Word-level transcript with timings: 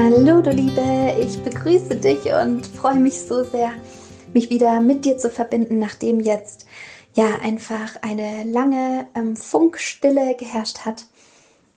Hallo 0.00 0.40
du 0.40 0.50
Liebe, 0.50 1.16
ich 1.20 1.42
begrüße 1.42 1.96
dich 1.96 2.32
und 2.32 2.64
freue 2.64 3.00
mich 3.00 3.20
so 3.20 3.42
sehr, 3.42 3.72
mich 4.32 4.48
wieder 4.48 4.80
mit 4.80 5.04
dir 5.04 5.18
zu 5.18 5.28
verbinden, 5.28 5.80
nachdem 5.80 6.20
jetzt 6.20 6.66
ja 7.14 7.26
einfach 7.42 8.00
eine 8.00 8.44
lange 8.44 9.08
ähm, 9.16 9.34
Funkstille 9.34 10.36
geherrscht 10.36 10.84
hat. 10.84 11.06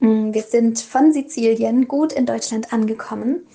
Mm, 0.02 0.36
wir 0.36 0.44
sind 0.44 0.80
von 0.80 1.12
Sizilien 1.12 1.88
gut 1.88 2.14
in 2.14 2.28
Deutschland 2.28 2.72
angekommen 2.72 3.48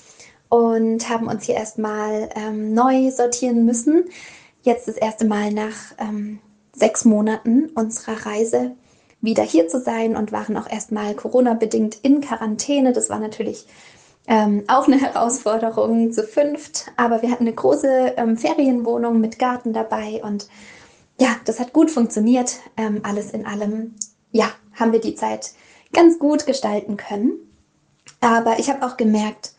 und 0.49 1.09
haben 1.09 1.29
uns 1.29 1.45
hier 1.45 1.55
erstmal 1.55 2.29
ähm, 2.35 2.75
neu 2.75 3.13
sortieren 3.13 3.67
müssen. 3.67 4.07
Jetzt 4.63 4.89
das 4.89 4.97
erste 4.97 5.27
Mal 5.27 5.53
nach 5.53 5.95
ähm, 5.99 6.41
sechs 6.73 7.05
Monaten 7.05 7.71
unserer 7.77 8.27
Reise 8.27 8.75
wieder 9.21 9.45
hier 9.45 9.69
zu 9.69 9.81
sein 9.81 10.17
und 10.17 10.33
waren 10.33 10.57
auch 10.57 10.69
erstmal 10.69 11.15
Corona-bedingt 11.15 11.99
in 12.03 12.21
Quarantäne. 12.21 12.93
Das 12.93 13.11
war 13.11 13.21
natürlich 13.21 13.67
ähm, 14.27 14.65
auch 14.67 14.87
eine 14.87 15.01
Herausforderung 15.01 16.13
zu 16.13 16.25
fünft, 16.25 16.87
aber 16.97 17.23
wir 17.23 17.31
hatten 17.31 17.45
eine 17.45 17.55
große 17.55 18.15
ähm, 18.17 18.37
Ferienwohnung 18.37 19.21
mit 19.21 19.39
Garten 19.39 19.73
dabei 19.73 20.23
und 20.23 20.49
ja, 21.19 21.29
das 21.45 21.61
hat 21.61 21.73
gut 21.73 21.91
funktioniert. 21.91 22.61
Ähm, 22.77 23.01
alles 23.03 23.31
in 23.31 23.47
allem, 23.47 23.95
ja, 24.33 24.51
haben 24.75 24.93
wir 24.93 25.01
die 25.01 25.15
Zeit 25.15 25.53
ganz 25.93 26.19
gut 26.19 26.47
gestalten 26.47 26.97
können. 26.97 27.39
Aber 28.21 28.59
ich 28.59 28.69
habe 28.69 28.85
auch 28.85 28.97
gemerkt, 28.97 29.53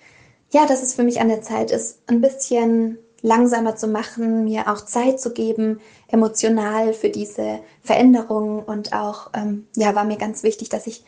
ja, 0.51 0.65
dass 0.65 0.83
es 0.83 0.93
für 0.93 1.03
mich 1.03 1.19
an 1.19 1.29
der 1.29 1.41
Zeit 1.41 1.71
ist, 1.71 1.99
ein 2.07 2.21
bisschen 2.21 2.99
langsamer 3.21 3.75
zu 3.75 3.87
machen, 3.87 4.43
mir 4.43 4.71
auch 4.71 4.85
Zeit 4.85 5.19
zu 5.19 5.33
geben, 5.33 5.79
emotional 6.07 6.93
für 6.93 7.09
diese 7.09 7.59
Veränderungen 7.81 8.63
und 8.63 8.93
auch, 8.93 9.31
ähm, 9.33 9.67
ja, 9.75 9.95
war 9.95 10.05
mir 10.05 10.17
ganz 10.17 10.43
wichtig, 10.43 10.69
dass 10.69 10.87
ich 10.87 11.03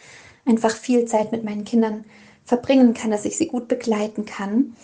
einfach 0.46 0.76
viel 0.76 1.06
Zeit 1.06 1.32
mit 1.32 1.44
meinen 1.44 1.64
Kindern 1.64 2.06
verbringen 2.50 2.96
kann, 2.96 3.12
dass 3.12 3.26
ich 3.26 3.38
sie 3.38 3.48
gut 3.48 3.68
begleiten 3.68 4.26
kann. 4.26 4.76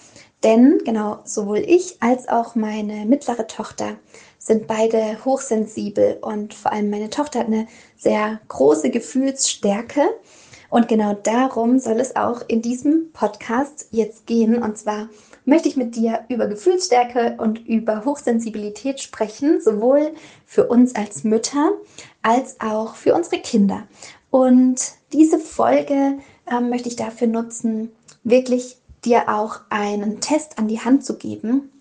Denn 0.43 0.79
genau 0.85 1.19
sowohl 1.23 1.57
ich 1.57 1.97
als 1.99 2.27
auch 2.29 2.53
meine 2.55 3.05
mittlere 3.05 3.47
Tochter 3.47 3.97
sind 4.37 4.67
beide 4.67 5.25
hochsensibel 5.25 6.19
und 6.21 6.53
vor 6.53 6.71
allem 6.71 6.91
meine 6.91 7.09
Tochter 7.09 7.39
hat 7.39 7.47
eine 7.47 7.67
sehr 7.97 8.39
große 8.47 8.91
Gefühlsstärke. 8.91 10.01
Und 10.69 10.87
genau 10.87 11.13
darum 11.13 11.79
soll 11.79 11.99
es 11.99 12.15
auch 12.15 12.43
in 12.47 12.61
diesem 12.61 13.11
Podcast 13.11 13.87
jetzt 13.89 14.27
gehen. 14.27 14.61
Und 14.61 14.77
zwar 14.77 15.09
möchte 15.45 15.67
ich 15.67 15.77
mit 15.77 15.95
dir 15.95 16.25
über 16.29 16.45
Gefühlsstärke 16.47 17.37
und 17.39 17.65
über 17.67 18.05
Hochsensibilität 18.05 18.99
sprechen, 18.99 19.61
sowohl 19.61 20.11
für 20.45 20.67
uns 20.67 20.93
als 20.95 21.23
Mütter 21.23 21.71
als 22.21 22.59
auch 22.59 22.95
für 22.95 23.15
unsere 23.15 23.41
Kinder. 23.41 23.87
Und 24.29 24.93
diese 25.13 25.39
Folge 25.39 26.19
ähm, 26.51 26.69
möchte 26.69 26.89
ich 26.89 26.95
dafür 26.95 27.27
nutzen, 27.27 27.91
wirklich 28.23 28.77
dir 29.03 29.29
auch 29.29 29.59
einen 29.69 30.19
Test 30.19 30.57
an 30.57 30.67
die 30.67 30.79
Hand 30.79 31.05
zu 31.05 31.17
geben, 31.17 31.71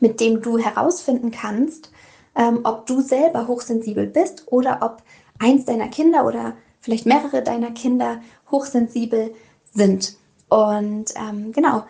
mit 0.00 0.20
dem 0.20 0.40
du 0.40 0.58
herausfinden 0.58 1.30
kannst, 1.30 1.90
ähm, 2.34 2.60
ob 2.64 2.86
du 2.86 3.00
selber 3.00 3.46
hochsensibel 3.46 4.06
bist 4.06 4.44
oder 4.46 4.78
ob 4.82 5.02
eins 5.38 5.64
deiner 5.64 5.88
Kinder 5.88 6.26
oder 6.26 6.54
vielleicht 6.80 7.06
mehrere 7.06 7.42
deiner 7.42 7.70
Kinder 7.70 8.20
hochsensibel 8.50 9.34
sind. 9.72 10.16
Und 10.48 11.14
ähm, 11.16 11.52
genau, 11.52 11.84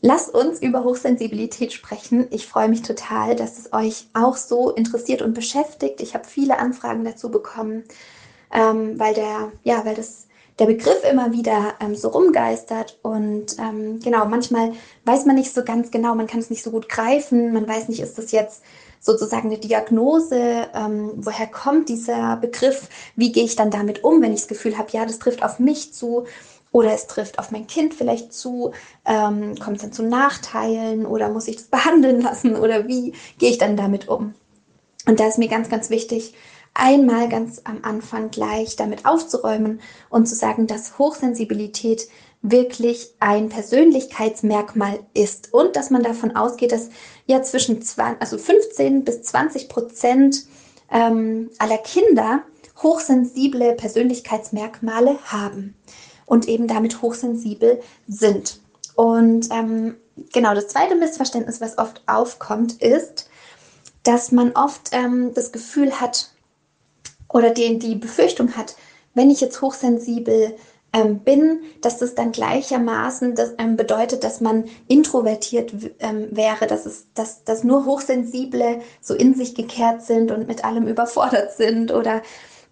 lass 0.00 0.28
uns 0.28 0.60
über 0.60 0.84
Hochsensibilität 0.84 1.72
sprechen. 1.72 2.26
Ich 2.30 2.46
freue 2.46 2.68
mich 2.68 2.82
total, 2.82 3.36
dass 3.36 3.58
es 3.58 3.72
euch 3.72 4.06
auch 4.14 4.36
so 4.36 4.70
interessiert 4.70 5.22
und 5.22 5.34
beschäftigt. 5.34 6.00
Ich 6.00 6.14
habe 6.14 6.24
viele 6.24 6.58
Anfragen 6.58 7.04
dazu 7.04 7.30
bekommen, 7.30 7.84
ähm, 8.52 8.98
weil 8.98 9.14
der, 9.14 9.52
ja, 9.64 9.84
weil 9.84 9.94
das 9.94 10.25
der 10.58 10.66
Begriff 10.66 11.04
immer 11.10 11.32
wieder 11.32 11.74
ähm, 11.80 11.94
so 11.94 12.08
rumgeistert 12.08 12.98
und 13.02 13.58
ähm, 13.58 14.00
genau, 14.00 14.24
manchmal 14.26 14.72
weiß 15.04 15.26
man 15.26 15.36
nicht 15.36 15.52
so 15.52 15.64
ganz 15.64 15.90
genau, 15.90 16.14
man 16.14 16.26
kann 16.26 16.40
es 16.40 16.50
nicht 16.50 16.62
so 16.62 16.70
gut 16.70 16.88
greifen, 16.88 17.52
man 17.52 17.68
weiß 17.68 17.88
nicht, 17.88 18.00
ist 18.00 18.16
das 18.16 18.32
jetzt 18.32 18.62
sozusagen 19.00 19.48
eine 19.48 19.58
Diagnose, 19.58 20.68
ähm, 20.74 21.12
woher 21.16 21.46
kommt 21.46 21.88
dieser 21.88 22.36
Begriff, 22.36 22.88
wie 23.16 23.32
gehe 23.32 23.44
ich 23.44 23.56
dann 23.56 23.70
damit 23.70 24.02
um, 24.02 24.22
wenn 24.22 24.32
ich 24.32 24.40
das 24.40 24.48
Gefühl 24.48 24.78
habe, 24.78 24.90
ja, 24.92 25.04
das 25.04 25.18
trifft 25.18 25.42
auf 25.42 25.58
mich 25.58 25.92
zu 25.92 26.24
oder 26.72 26.92
es 26.92 27.06
trifft 27.06 27.38
auf 27.38 27.50
mein 27.50 27.66
Kind 27.66 27.94
vielleicht 27.94 28.32
zu, 28.32 28.72
ähm, 29.04 29.54
kommt 29.58 29.76
es 29.76 29.82
dann 29.82 29.92
zu 29.92 30.02
Nachteilen 30.02 31.06
oder 31.06 31.28
muss 31.28 31.48
ich 31.48 31.56
das 31.56 31.64
behandeln 31.70 32.20
lassen 32.20 32.56
oder 32.56 32.88
wie 32.88 33.12
gehe 33.38 33.50
ich 33.50 33.58
dann 33.58 33.76
damit 33.76 34.08
um? 34.08 34.34
Und 35.06 35.20
da 35.20 35.28
ist 35.28 35.38
mir 35.38 35.48
ganz, 35.48 35.68
ganz 35.68 35.88
wichtig, 35.90 36.34
einmal 36.78 37.28
ganz 37.28 37.60
am 37.64 37.80
Anfang 37.82 38.30
gleich 38.30 38.76
damit 38.76 39.06
aufzuräumen 39.06 39.80
und 40.10 40.26
zu 40.26 40.34
sagen, 40.34 40.66
dass 40.66 40.98
Hochsensibilität 40.98 42.08
wirklich 42.42 43.14
ein 43.18 43.48
Persönlichkeitsmerkmal 43.48 45.00
ist 45.14 45.52
und 45.52 45.74
dass 45.74 45.90
man 45.90 46.02
davon 46.02 46.36
ausgeht, 46.36 46.72
dass 46.72 46.90
ja 47.26 47.42
zwischen 47.42 47.82
20, 47.82 48.20
also 48.20 48.38
15 48.38 49.04
bis 49.04 49.22
20 49.22 49.68
Prozent 49.68 50.46
ähm, 50.90 51.50
aller 51.58 51.78
Kinder 51.78 52.42
hochsensible 52.82 53.72
Persönlichkeitsmerkmale 53.72 55.18
haben 55.24 55.74
und 56.26 56.46
eben 56.46 56.68
damit 56.68 57.02
hochsensibel 57.02 57.80
sind. 58.06 58.60
Und 58.94 59.48
ähm, 59.50 59.96
genau 60.32 60.54
das 60.54 60.68
zweite 60.68 60.94
Missverständnis, 60.94 61.60
was 61.60 61.78
oft 61.78 62.02
aufkommt, 62.06 62.80
ist, 62.82 63.28
dass 64.02 64.30
man 64.30 64.52
oft 64.52 64.90
ähm, 64.92 65.32
das 65.34 65.52
Gefühl 65.52 66.00
hat, 66.00 66.30
oder 67.36 67.50
die, 67.50 67.78
die 67.78 67.96
Befürchtung 67.96 68.56
hat, 68.56 68.76
wenn 69.12 69.30
ich 69.30 69.42
jetzt 69.42 69.60
hochsensibel 69.60 70.56
ähm, 70.94 71.18
bin, 71.18 71.60
dass 71.82 71.98
das 71.98 72.14
dann 72.14 72.32
gleichermaßen 72.32 73.34
das, 73.34 73.54
ähm, 73.58 73.76
bedeutet, 73.76 74.24
dass 74.24 74.40
man 74.40 74.64
introvertiert 74.88 75.70
ähm, 75.98 76.28
wäre, 76.30 76.66
dass, 76.66 76.86
es, 76.86 77.08
dass, 77.12 77.44
dass 77.44 77.62
nur 77.62 77.84
Hochsensible 77.84 78.80
so 79.02 79.14
in 79.14 79.34
sich 79.34 79.54
gekehrt 79.54 80.00
sind 80.02 80.30
und 80.30 80.48
mit 80.48 80.64
allem 80.64 80.86
überfordert 80.88 81.52
sind 81.52 81.92
oder 81.92 82.22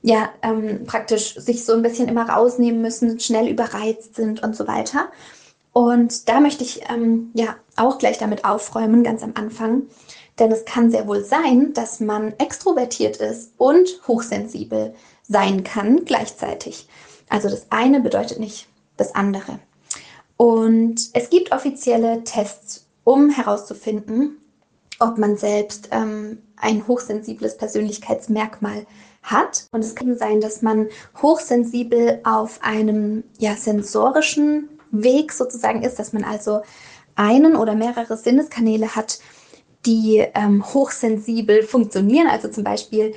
ja, 0.01 0.31
ähm, 0.43 0.85
praktisch 0.87 1.35
sich 1.35 1.65
so 1.65 1.75
ein 1.75 1.83
bisschen 1.83 2.09
immer 2.09 2.29
rausnehmen 2.29 2.81
müssen, 2.81 3.21
schnell 3.21 3.49
überreizt 3.49 4.15
sind 4.15 4.43
und 4.43 4.57
so 4.57 4.67
weiter. 4.67 5.09
Und 5.75 6.29
da 6.29 6.41
möchte 6.41 6.65
ich 6.65 6.83
ähm, 6.89 7.31
ja 7.35 7.57
auch 7.77 7.99
gleich 7.99 8.17
damit 8.17 8.47
aufräumen, 8.47 9.03
ganz 9.03 9.23
am 9.23 9.33
Anfang, 9.35 9.83
denn 10.39 10.51
es 10.51 10.65
kann 10.65 10.91
sehr 10.91 11.07
wohl 11.07 11.25
sein, 11.25 11.73
dass 11.75 12.01
man 12.01 12.35
extrovertiert 12.39 13.19
ist 13.19 13.53
und 13.57 13.89
hochsensibel 14.07 14.95
sein 15.29 15.65
kann 15.65 16.05
gleichzeitig. 16.05 16.89
Also 17.29 17.49
das 17.49 17.67
eine 17.71 18.01
bedeutet 18.01 18.41
nicht 18.41 18.69
das 18.97 19.15
andere. 19.15 19.59
Und 20.37 21.11
es 21.13 21.31
gibt 21.31 21.53
offizielle 21.53 22.25
Tests, 22.25 22.87
um 23.05 23.31
herauszufinden, 23.31 24.39
ob 24.99 25.19
man 25.19 25.37
selbst 25.37 25.89
ähm, 25.93 26.39
ein 26.57 26.87
hochsensibles 26.87 27.57
Persönlichkeitsmerkmal 27.57 28.87
hat. 29.23 29.67
Und 29.73 29.85
es 29.85 29.95
kann 29.95 30.17
sein, 30.17 30.41
dass 30.41 30.63
man 30.63 30.89
hochsensibel 31.21 32.21
auf 32.25 32.59
einem 32.63 33.25
ja, 33.39 33.57
sensorischen 33.57 34.69
Weg 34.91 35.33
sozusagen 35.33 35.83
ist, 35.83 35.99
dass 35.99 36.13
man 36.13 36.25
also 36.25 36.63
einen 37.17 37.57
oder 37.57 37.75
mehrere 37.75 38.17
Sinneskanäle 38.17 38.95
hat, 38.97 39.19
die 39.87 40.25
ähm, 40.35 40.65
hochsensibel 40.65 41.63
funktionieren. 41.63 42.29
Also 42.29 42.49
zum 42.49 42.65
Beispiel 42.65 43.15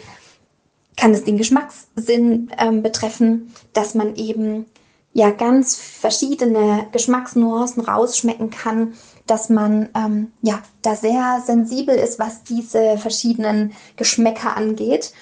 kann 0.95 1.13
es 1.13 1.23
den 1.23 1.37
Geschmackssinn 1.37 2.51
ähm, 2.57 2.81
betreffen, 2.81 3.53
dass 3.73 3.93
man 3.93 4.15
eben 4.15 4.65
ja 5.13 5.31
ganz 5.31 5.75
verschiedene 5.75 6.87
Geschmacksnuancen 6.91 7.83
rausschmecken 7.83 8.49
kann, 8.49 8.93
dass 9.25 9.49
man 9.49 9.89
ähm, 9.95 10.31
ja 10.41 10.61
da 10.81 10.95
sehr 10.95 11.41
sensibel 11.45 11.95
ist, 11.95 12.19
was 12.19 12.43
diese 12.43 12.97
verschiedenen 12.97 13.73
Geschmäcker 13.95 14.55
angeht, 14.55 15.13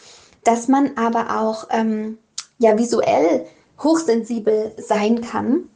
dass 0.43 0.67
man 0.67 0.97
aber 0.97 1.41
auch 1.41 1.67
ähm, 1.71 2.17
ja 2.57 2.77
visuell 2.77 3.45
hochsensibel 3.81 4.73
sein 4.77 5.21
kann 5.21 5.69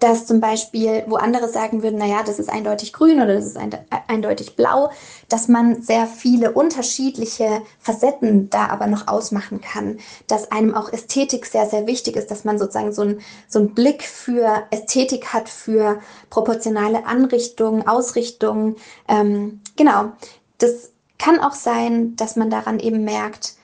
dass 0.00 0.26
zum 0.26 0.40
Beispiel, 0.40 1.04
wo 1.06 1.16
andere 1.16 1.48
sagen 1.48 1.82
würden, 1.82 1.98
naja, 1.98 2.22
das 2.24 2.38
ist 2.38 2.50
eindeutig 2.50 2.92
grün 2.92 3.22
oder 3.22 3.34
das 3.34 3.46
ist 3.46 3.56
ein, 3.56 3.70
eindeutig 4.08 4.56
blau, 4.56 4.90
dass 5.28 5.48
man 5.48 5.82
sehr 5.82 6.06
viele 6.06 6.52
unterschiedliche 6.52 7.62
Facetten 7.78 8.50
da 8.50 8.66
aber 8.68 8.86
noch 8.86 9.08
ausmachen 9.08 9.60
kann, 9.60 9.98
dass 10.26 10.52
einem 10.52 10.74
auch 10.74 10.92
Ästhetik 10.92 11.46
sehr, 11.46 11.66
sehr 11.66 11.86
wichtig 11.86 12.16
ist, 12.16 12.30
dass 12.30 12.44
man 12.44 12.58
sozusagen 12.58 12.92
so, 12.92 13.02
ein, 13.02 13.20
so 13.48 13.60
einen 13.60 13.74
Blick 13.74 14.02
für 14.02 14.64
Ästhetik 14.70 15.32
hat, 15.32 15.48
für 15.48 16.00
proportionale 16.28 17.06
Anrichtungen, 17.06 17.86
Ausrichtungen. 17.86 18.76
Ähm, 19.08 19.60
genau, 19.76 20.12
das 20.58 20.90
kann 21.18 21.40
auch 21.40 21.54
sein, 21.54 22.16
dass 22.16 22.36
man 22.36 22.50
daran 22.50 22.78
eben 22.78 23.04
merkt, 23.04 23.54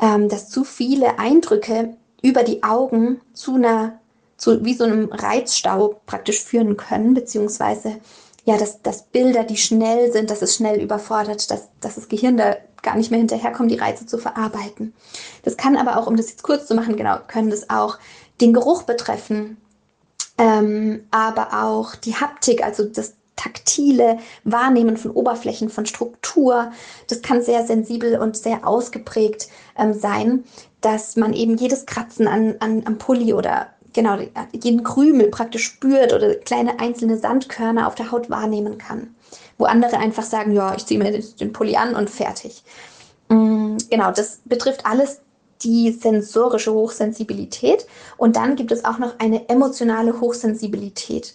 ähm, 0.00 0.28
dass 0.28 0.50
zu 0.50 0.64
viele 0.64 1.18
Eindrücke 1.18 1.96
über 2.22 2.42
die 2.42 2.62
Augen 2.62 3.20
zu 3.32 3.54
einer 3.54 4.00
zu 4.36 4.64
wie 4.64 4.74
so 4.74 4.84
einem 4.84 5.10
Reizstau 5.12 6.00
praktisch 6.06 6.42
führen 6.42 6.76
können, 6.76 7.14
beziehungsweise 7.14 7.96
ja, 8.44 8.56
dass, 8.56 8.80
dass 8.80 9.02
Bilder, 9.02 9.42
die 9.42 9.56
schnell 9.56 10.12
sind, 10.12 10.30
dass 10.30 10.40
es 10.40 10.54
schnell 10.54 10.80
überfordert, 10.80 11.50
dass, 11.50 11.68
dass 11.80 11.96
das 11.96 12.08
Gehirn 12.08 12.36
da 12.36 12.56
gar 12.80 12.96
nicht 12.96 13.10
mehr 13.10 13.18
hinterherkommt, 13.18 13.72
die 13.72 13.78
Reize 13.78 14.06
zu 14.06 14.18
verarbeiten. 14.18 14.94
Das 15.42 15.56
kann 15.56 15.76
aber 15.76 15.98
auch, 15.98 16.06
um 16.06 16.16
das 16.16 16.30
jetzt 16.30 16.44
kurz 16.44 16.66
zu 16.66 16.74
machen, 16.76 16.96
genau, 16.96 17.18
können 17.26 17.50
das 17.50 17.68
auch 17.68 17.98
den 18.40 18.52
Geruch 18.52 18.84
betreffen, 18.84 19.56
ähm, 20.38 21.04
aber 21.10 21.64
auch 21.64 21.96
die 21.96 22.14
Haptik, 22.14 22.62
also 22.62 22.84
das 22.84 23.14
taktile 23.34 24.18
Wahrnehmen 24.44 24.96
von 24.96 25.10
Oberflächen, 25.10 25.68
von 25.68 25.84
Struktur. 25.86 26.72
Das 27.08 27.22
kann 27.22 27.42
sehr 27.42 27.66
sensibel 27.66 28.18
und 28.18 28.36
sehr 28.36 28.66
ausgeprägt 28.66 29.48
ähm, 29.76 29.92
sein, 29.92 30.44
dass 30.80 31.16
man 31.16 31.32
eben 31.32 31.56
jedes 31.56 31.84
Kratzen 31.84 32.28
an, 32.28 32.56
an, 32.60 32.82
am 32.86 32.98
Pulli 32.98 33.34
oder 33.34 33.68
genau 33.96 34.18
jeden 34.52 34.84
Krümel 34.84 35.28
praktisch 35.28 35.64
spürt 35.64 36.12
oder 36.12 36.36
kleine 36.36 36.78
einzelne 36.78 37.18
Sandkörner 37.18 37.88
auf 37.88 37.96
der 37.96 38.12
Haut 38.12 38.30
wahrnehmen 38.30 38.78
kann. 38.78 39.16
Wo 39.58 39.64
andere 39.64 39.96
einfach 39.96 40.22
sagen, 40.22 40.52
ja, 40.52 40.76
ich 40.76 40.86
ziehe 40.86 41.02
mir 41.02 41.18
den 41.18 41.52
Pulli 41.52 41.74
an 41.76 41.96
und 41.96 42.08
fertig. 42.08 42.62
Mm, 43.28 43.78
genau, 43.90 44.12
das 44.12 44.40
betrifft 44.44 44.86
alles 44.86 45.20
die 45.62 45.90
sensorische 45.90 46.72
Hochsensibilität. 46.72 47.86
Und 48.16 48.36
dann 48.36 48.54
gibt 48.54 48.70
es 48.70 48.84
auch 48.84 48.98
noch 48.98 49.18
eine 49.18 49.48
emotionale 49.48 50.20
Hochsensibilität. 50.20 51.34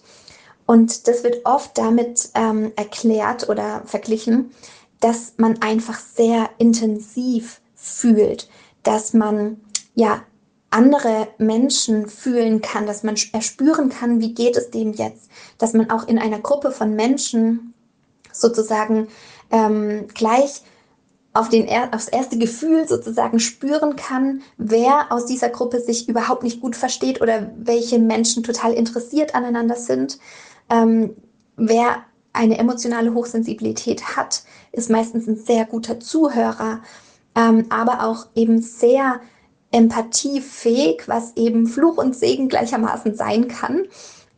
Und 0.65 1.07
das 1.07 1.23
wird 1.23 1.45
oft 1.45 1.77
damit 1.77 2.29
ähm, 2.35 2.71
erklärt 2.75 3.49
oder 3.49 3.81
verglichen, 3.85 4.51
dass 4.99 5.33
man 5.37 5.61
einfach 5.61 5.99
sehr 5.99 6.49
intensiv 6.59 7.59
fühlt, 7.75 8.47
dass 8.83 9.13
man 9.13 9.59
ja 9.95 10.21
andere 10.71 11.27
Menschen 11.37 12.07
fühlen 12.07 12.61
kann, 12.61 12.87
dass 12.87 13.03
man 13.03 13.15
erspüren 13.33 13.89
kann, 13.89 14.21
wie 14.21 14.33
geht 14.33 14.57
es 14.57 14.71
dem 14.71 14.93
jetzt, 14.93 15.29
dass 15.57 15.73
man 15.73 15.89
auch 15.89 16.07
in 16.07 16.17
einer 16.17 16.39
Gruppe 16.39 16.71
von 16.71 16.95
Menschen 16.95 17.73
sozusagen 18.31 19.09
ähm, 19.51 20.07
gleich 20.13 20.61
auf 21.33 21.49
den, 21.49 21.67
aufs 21.93 22.07
erste 22.07 22.37
Gefühl 22.37 22.87
sozusagen 22.87 23.39
spüren 23.39 23.95
kann, 23.95 24.41
wer 24.57 25.11
aus 25.11 25.25
dieser 25.25 25.49
Gruppe 25.49 25.79
sich 25.79 26.09
überhaupt 26.09 26.43
nicht 26.43 26.61
gut 26.61 26.75
versteht 26.75 27.21
oder 27.21 27.51
welche 27.57 27.99
Menschen 27.99 28.43
total 28.43 28.73
interessiert 28.73 29.33
aneinander 29.33 29.75
sind. 29.75 30.19
Ähm, 30.69 31.15
wer 31.55 32.03
eine 32.33 32.57
emotionale 32.57 33.13
Hochsensibilität 33.13 34.15
hat, 34.17 34.43
ist 34.71 34.89
meistens 34.89 35.27
ein 35.27 35.37
sehr 35.37 35.65
guter 35.65 35.99
Zuhörer, 35.99 36.81
ähm, 37.35 37.65
aber 37.69 38.05
auch 38.05 38.27
eben 38.35 38.61
sehr 38.61 39.21
empathiefähig, 39.71 41.07
was 41.07 41.35
eben 41.35 41.67
Fluch 41.67 41.97
und 41.97 42.15
Segen 42.15 42.49
gleichermaßen 42.49 43.15
sein 43.15 43.47
kann, 43.47 43.85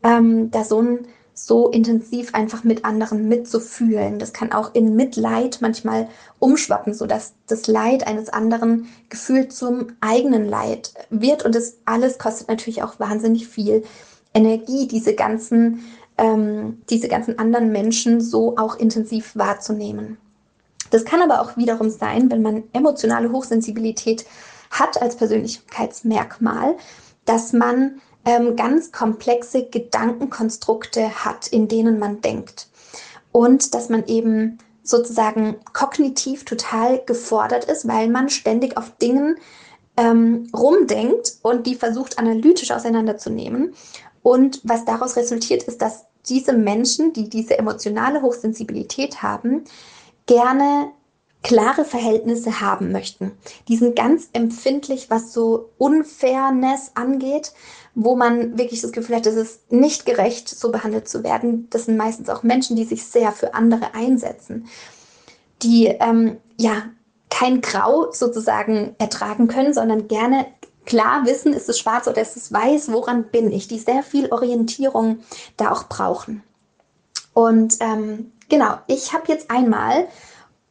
ähm, 0.03 0.51
da 0.51 0.63
so 0.63 0.81
ein 0.81 1.07
so 1.35 1.69
intensiv 1.69 2.33
einfach 2.33 2.63
mit 2.63 2.85
anderen 2.85 3.27
mitzufühlen. 3.27 4.19
Das 4.19 4.33
kann 4.33 4.51
auch 4.51 4.75
in 4.75 4.95
Mitleid 4.95 5.59
manchmal 5.61 6.07
umschwappen, 6.39 6.93
sodass 6.93 7.33
das 7.47 7.67
Leid 7.67 8.05
eines 8.05 8.29
anderen 8.29 8.87
gefühlt 9.09 9.51
zum 9.51 9.87
eigenen 9.99 10.47
Leid 10.47 10.93
wird. 11.09 11.43
Und 11.43 11.55
das 11.55 11.77
alles 11.85 12.19
kostet 12.19 12.49
natürlich 12.49 12.83
auch 12.83 12.99
wahnsinnig 12.99 13.47
viel 13.47 13.83
Energie, 14.33 14.87
diese 14.87 15.15
ganzen, 15.15 15.83
ähm, 16.17 16.81
diese 16.89 17.07
ganzen 17.07 17.39
anderen 17.39 17.71
Menschen 17.71 18.21
so 18.21 18.57
auch 18.57 18.75
intensiv 18.75 19.35
wahrzunehmen. 19.35 20.17
Das 20.91 21.05
kann 21.05 21.21
aber 21.23 21.41
auch 21.41 21.57
wiederum 21.57 21.89
sein, 21.89 22.29
wenn 22.29 22.43
man 22.43 22.63
emotionale 22.73 23.31
Hochsensibilität 23.31 24.25
hat 24.79 25.01
als 25.01 25.15
Persönlichkeitsmerkmal, 25.15 26.75
dass 27.25 27.53
man 27.53 28.01
ähm, 28.25 28.55
ganz 28.55 28.91
komplexe 28.91 29.65
Gedankenkonstrukte 29.65 31.25
hat, 31.25 31.47
in 31.47 31.67
denen 31.67 31.99
man 31.99 32.21
denkt. 32.21 32.67
Und 33.31 33.73
dass 33.73 33.89
man 33.89 34.05
eben 34.07 34.59
sozusagen 34.83 35.57
kognitiv 35.71 36.45
total 36.45 37.01
gefordert 37.05 37.65
ist, 37.65 37.87
weil 37.87 38.09
man 38.09 38.29
ständig 38.29 38.77
auf 38.77 38.91
Dingen 38.97 39.37
ähm, 39.95 40.49
rumdenkt 40.55 41.37
und 41.41 41.67
die 41.67 41.75
versucht 41.75 42.19
analytisch 42.19 42.71
auseinanderzunehmen. 42.71 43.73
Und 44.21 44.61
was 44.63 44.85
daraus 44.85 45.15
resultiert, 45.15 45.63
ist, 45.63 45.81
dass 45.81 46.05
diese 46.27 46.53
Menschen, 46.53 47.13
die 47.13 47.29
diese 47.29 47.57
emotionale 47.57 48.21
Hochsensibilität 48.21 49.21
haben, 49.21 49.65
gerne 50.25 50.91
klare 51.43 51.83
Verhältnisse 51.83 52.61
haben 52.61 52.91
möchten. 52.91 53.33
Die 53.67 53.75
sind 53.75 53.95
ganz 53.95 54.29
empfindlich, 54.33 55.09
was 55.09 55.33
so 55.33 55.69
Unfairness 55.77 56.91
angeht, 56.95 57.53
wo 57.95 58.15
man 58.15 58.57
wirklich 58.57 58.81
das 58.81 58.93
Gefühl 58.93 59.17
hat, 59.17 59.27
es 59.27 59.35
ist 59.35 59.71
nicht 59.71 60.05
gerecht, 60.05 60.49
so 60.49 60.71
behandelt 60.71 61.07
zu 61.07 61.23
werden. 61.23 61.67
Das 61.69 61.85
sind 61.85 61.97
meistens 61.97 62.29
auch 62.29 62.43
Menschen, 62.43 62.75
die 62.75 62.85
sich 62.85 63.05
sehr 63.05 63.31
für 63.33 63.53
andere 63.53 63.93
einsetzen, 63.93 64.67
die 65.61 65.87
ähm, 65.87 66.37
ja 66.57 66.83
kein 67.29 67.61
Grau 67.61 68.11
sozusagen 68.11 68.95
ertragen 68.97 69.47
können, 69.47 69.73
sondern 69.73 70.07
gerne 70.07 70.45
klar 70.85 71.25
wissen, 71.25 71.53
ist 71.53 71.69
es 71.69 71.79
schwarz 71.79 72.07
oder 72.07 72.21
ist 72.21 72.37
es 72.37 72.51
weiß, 72.51 72.91
woran 72.91 73.25
bin 73.25 73.51
ich, 73.51 73.67
die 73.67 73.79
sehr 73.79 74.03
viel 74.03 74.31
Orientierung 74.31 75.19
da 75.57 75.71
auch 75.71 75.87
brauchen. 75.89 76.43
Und 77.33 77.77
ähm, 77.79 78.31
genau, 78.49 78.77
ich 78.87 79.13
habe 79.13 79.25
jetzt 79.27 79.49
einmal 79.49 80.07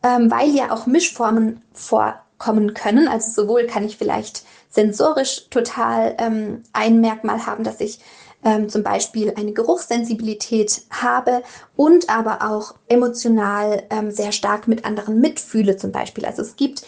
ähm, 0.02 0.30
weil 0.30 0.50
ja 0.50 0.72
auch 0.72 0.86
Mischformen 0.86 1.62
vorkommen 1.72 2.74
können. 2.74 3.08
Also 3.08 3.42
sowohl 3.42 3.66
kann 3.66 3.84
ich 3.84 3.96
vielleicht 3.96 4.44
sensorisch 4.70 5.48
total 5.50 6.16
ähm, 6.18 6.62
ein 6.72 7.00
Merkmal 7.00 7.46
haben, 7.46 7.64
dass 7.64 7.80
ich 7.80 8.00
ähm, 8.44 8.68
zum 8.68 8.82
Beispiel 8.82 9.32
eine 9.36 9.52
Geruchssensibilität 9.52 10.82
habe 10.90 11.42
und 11.76 12.08
aber 12.08 12.50
auch 12.50 12.74
emotional 12.88 13.84
ähm, 13.90 14.10
sehr 14.10 14.32
stark 14.32 14.66
mit 14.68 14.84
anderen 14.84 15.20
mitfühle 15.20 15.76
zum 15.76 15.92
Beispiel. 15.92 16.24
Also 16.24 16.42
es 16.42 16.56
gibt, 16.56 16.82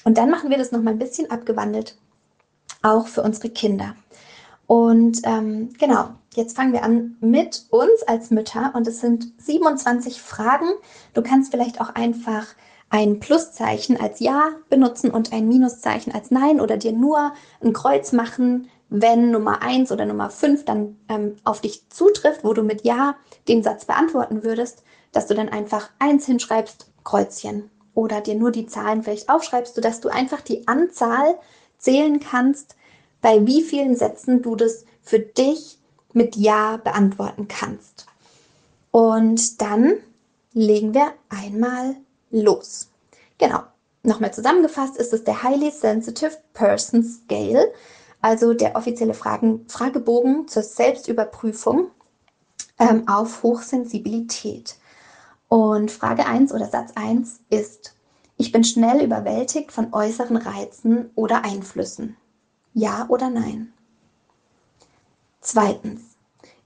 Und 0.03 0.17
dann 0.17 0.29
machen 0.29 0.49
wir 0.49 0.57
das 0.57 0.71
nochmal 0.71 0.93
ein 0.93 0.99
bisschen 0.99 1.31
abgewandelt 1.31 1.97
auch 2.83 3.07
für 3.07 3.23
unsere 3.23 3.49
Kinder. 3.49 3.95
Und 4.67 5.19
ähm, 5.23 5.69
genau, 5.79 6.09
jetzt 6.35 6.55
fangen 6.55 6.73
wir 6.73 6.83
an 6.83 7.15
mit 7.19 7.65
uns 7.69 8.03
als 8.05 8.29
Mütter 8.29 8.71
und 8.75 8.87
es 8.87 9.01
sind 9.01 9.33
27 9.37 10.21
Fragen. 10.21 10.67
Du 11.13 11.21
kannst 11.21 11.51
vielleicht 11.51 11.81
auch 11.81 11.95
einfach 11.95 12.45
ein 12.89 13.19
Pluszeichen 13.19 13.99
als 13.99 14.19
Ja 14.19 14.49
benutzen 14.69 15.09
und 15.09 15.33
ein 15.33 15.47
Minuszeichen 15.47 16.13
als 16.13 16.29
Nein 16.29 16.61
oder 16.61 16.77
dir 16.77 16.91
nur 16.91 17.33
ein 17.61 17.73
Kreuz 17.73 18.11
machen, 18.11 18.69
wenn 18.89 19.31
Nummer 19.31 19.63
1 19.63 19.91
oder 19.91 20.05
Nummer 20.05 20.29
5 20.29 20.65
dann 20.65 20.97
ähm, 21.09 21.37
auf 21.43 21.61
dich 21.61 21.89
zutrifft, 21.89 22.43
wo 22.43 22.53
du 22.53 22.61
mit 22.61 22.85
Ja 22.85 23.15
den 23.47 23.63
Satz 23.63 23.85
beantworten 23.85 24.43
würdest, 24.43 24.83
dass 25.11 25.25
du 25.25 25.33
dann 25.33 25.49
einfach 25.49 25.89
1 25.97 26.27
hinschreibst, 26.27 26.91
Kreuzchen. 27.03 27.71
Oder 27.95 28.21
dir 28.21 28.35
nur 28.35 28.51
die 28.51 28.67
Zahlen 28.67 29.01
vielleicht 29.01 29.29
aufschreibst, 29.29 29.75
sodass 29.75 29.99
du 29.99 30.09
einfach 30.09 30.41
die 30.41 30.67
Anzahl 30.67 31.39
zählen 31.83 32.19
kannst, 32.19 32.75
bei 33.21 33.45
wie 33.45 33.61
vielen 33.61 33.95
Sätzen 33.95 34.41
du 34.41 34.55
das 34.55 34.85
für 35.01 35.19
dich 35.19 35.77
mit 36.13 36.35
Ja 36.35 36.77
beantworten 36.77 37.47
kannst. 37.47 38.05
Und 38.91 39.61
dann 39.61 39.95
legen 40.53 40.93
wir 40.93 41.13
einmal 41.29 41.95
los. 42.31 42.89
Genau. 43.37 43.59
Nochmal 44.03 44.33
zusammengefasst 44.33 44.97
ist 44.97 45.13
es 45.13 45.23
der 45.23 45.43
Highly 45.43 45.71
Sensitive 45.71 46.37
Person 46.53 47.03
Scale, 47.03 47.71
also 48.21 48.53
der 48.53 48.75
offizielle 48.75 49.13
Fragen, 49.13 49.65
Fragebogen 49.69 50.47
zur 50.47 50.63
Selbstüberprüfung 50.63 51.87
ähm, 52.79 53.07
auf 53.07 53.43
Hochsensibilität. 53.43 54.75
Und 55.47 55.89
Frage 55.89 56.25
1 56.25 56.51
oder 56.53 56.67
Satz 56.67 56.91
1 56.95 57.39
ist, 57.49 57.95
ich 58.43 58.51
bin 58.51 58.65
schnell 58.65 59.01
überwältigt 59.01 59.71
von 59.71 59.93
äußeren 59.93 60.35
Reizen 60.35 61.11
oder 61.15 61.45
Einflüssen. 61.45 62.17
Ja 62.73 63.05
oder 63.07 63.29
nein? 63.29 63.71
Zweitens, 65.39 66.01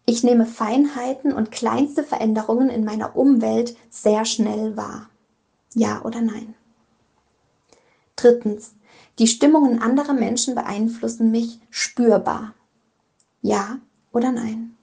ich 0.08 0.24
nehme 0.24 0.48
Feinheiten 0.48 1.34
und 1.34 1.52
kleinste 1.52 2.04
Veränderungen 2.04 2.72
in 2.72 2.84
meiner 2.84 3.16
Umwelt 3.16 3.78
sehr 3.92 4.26
schnell 4.26 4.76
wahr. 4.76 5.12
Ja 5.76 6.02
oder 6.04 6.20
nein? 6.20 6.56
Drittens, 8.16 8.74
die 9.20 9.28
Stimmungen 9.28 9.80
anderer 9.80 10.14
Menschen 10.14 10.56
beeinflussen 10.56 11.30
mich 11.30 11.60
spürbar. 11.70 12.56
Ja 13.44 13.78
oder 14.12 14.32
nein? 14.32 14.76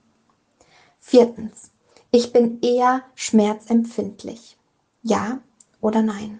Viertens, 1.01 1.71
ich 2.11 2.31
bin 2.31 2.61
eher 2.61 3.01
schmerzempfindlich. 3.15 4.55
Ja 5.03 5.41
oder 5.81 6.01
nein? 6.01 6.39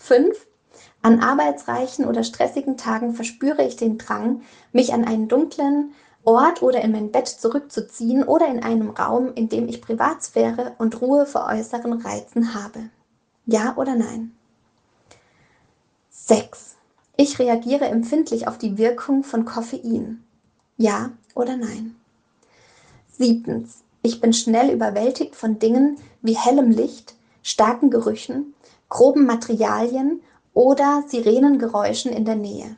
Fünf, 0.00 0.46
an 1.02 1.20
arbeitsreichen 1.20 2.06
oder 2.06 2.24
stressigen 2.24 2.78
Tagen 2.78 3.14
verspüre 3.14 3.66
ich 3.66 3.76
den 3.76 3.98
Drang, 3.98 4.40
mich 4.72 4.94
an 4.94 5.04
einen 5.04 5.28
dunklen 5.28 5.92
Ort 6.24 6.62
oder 6.62 6.80
in 6.80 6.92
mein 6.92 7.12
Bett 7.12 7.28
zurückzuziehen 7.28 8.24
oder 8.24 8.48
in 8.48 8.62
einem 8.62 8.90
Raum, 8.90 9.34
in 9.34 9.50
dem 9.50 9.68
ich 9.68 9.82
Privatsphäre 9.82 10.74
und 10.78 11.02
Ruhe 11.02 11.26
vor 11.26 11.46
äußeren 11.46 11.92
Reizen 11.92 12.54
habe. 12.54 12.88
Ja 13.44 13.76
oder 13.76 13.94
nein? 13.94 14.32
6. 16.08 16.76
Ich 17.18 17.38
reagiere 17.38 17.84
empfindlich 17.84 18.48
auf 18.48 18.56
die 18.56 18.78
Wirkung 18.78 19.22
von 19.22 19.44
Koffein. 19.44 20.24
Ja 20.78 21.10
oder 21.34 21.58
nein? 21.58 21.94
7. 23.18 23.70
Ich 24.02 24.22
bin 24.22 24.32
schnell 24.32 24.70
überwältigt 24.70 25.36
von 25.36 25.58
Dingen 25.58 25.98
wie 26.22 26.36
hellem 26.36 26.70
Licht, 26.70 27.16
starken 27.42 27.90
Gerüchen, 27.90 28.54
groben 28.90 29.24
Materialien 29.24 30.20
oder 30.52 31.04
Sirenengeräuschen 31.06 32.12
in 32.12 32.26
der 32.26 32.36
Nähe. 32.36 32.76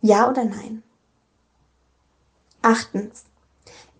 Ja 0.00 0.28
oder 0.28 0.44
nein? 0.44 0.82
8. 2.62 3.10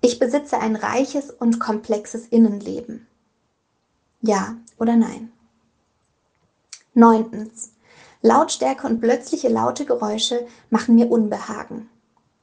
Ich 0.00 0.18
besitze 0.18 0.58
ein 0.58 0.74
reiches 0.74 1.30
und 1.30 1.60
komplexes 1.60 2.26
Innenleben. 2.26 3.06
Ja 4.22 4.56
oder 4.78 4.96
nein? 4.96 5.32
Neuntens. 6.94 7.72
Lautstärke 8.22 8.86
und 8.86 9.00
plötzliche 9.00 9.48
laute 9.48 9.84
Geräusche 9.84 10.46
machen 10.70 10.94
mir 10.94 11.10
Unbehagen. 11.10 11.90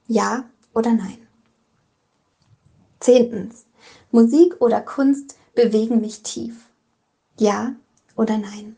Ja 0.07 0.45
oder 0.73 0.93
nein? 0.93 1.27
Zehntens. 2.99 3.65
Musik 4.11 4.61
oder 4.61 4.79
Kunst 4.79 5.35
bewegen 5.55 6.01
mich 6.01 6.21
tief. 6.21 6.67
Ja 7.39 7.73
oder 8.21 8.37
nein? 8.37 8.77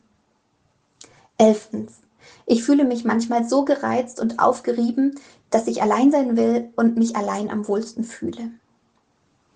Elftens. 1.38 2.00
Ich 2.46 2.64
fühle 2.64 2.86
mich 2.86 3.04
manchmal 3.04 3.48
so 3.48 3.66
gereizt 3.66 4.22
und 4.22 4.40
aufgerieben, 4.40 5.20
dass 5.50 5.68
ich 5.68 5.82
allein 5.82 6.12
sein 6.12 6.38
will 6.38 6.72
und 6.78 6.96
mich 6.96 7.18
allein 7.18 7.50
am 7.50 7.68
wohlsten 7.68 8.06
fühle. 8.06 8.52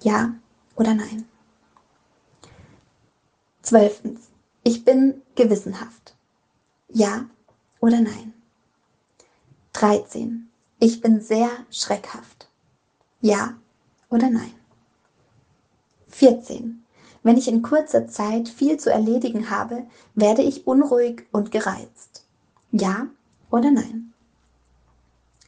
Ja 0.02 0.34
oder 0.76 0.94
nein? 0.94 1.26
Zwölftens. 3.62 4.30
Ich 4.64 4.84
bin 4.84 5.22
gewissenhaft. 5.36 6.18
Ja 6.90 7.26
oder 7.80 8.02
nein? 8.02 8.34
13. 9.72 10.50
Ich 10.80 11.00
bin 11.00 11.22
sehr 11.22 11.50
schreckhaft. 11.72 12.50
Ja 13.22 13.56
oder 14.10 14.30
nein? 14.30 14.54
14. 16.10 16.84
Wenn 17.24 17.38
ich 17.38 17.48
in 17.48 17.62
kurzer 17.62 18.08
Zeit 18.08 18.50
viel 18.50 18.78
zu 18.78 18.92
erledigen 18.92 19.50
habe, 19.50 19.86
werde 20.16 20.42
ich 20.42 20.68
unruhig 20.68 21.26
und 21.32 21.52
gereizt. 21.52 22.26
Ja 22.72 23.08
oder 23.50 23.72
nein? 23.72 24.14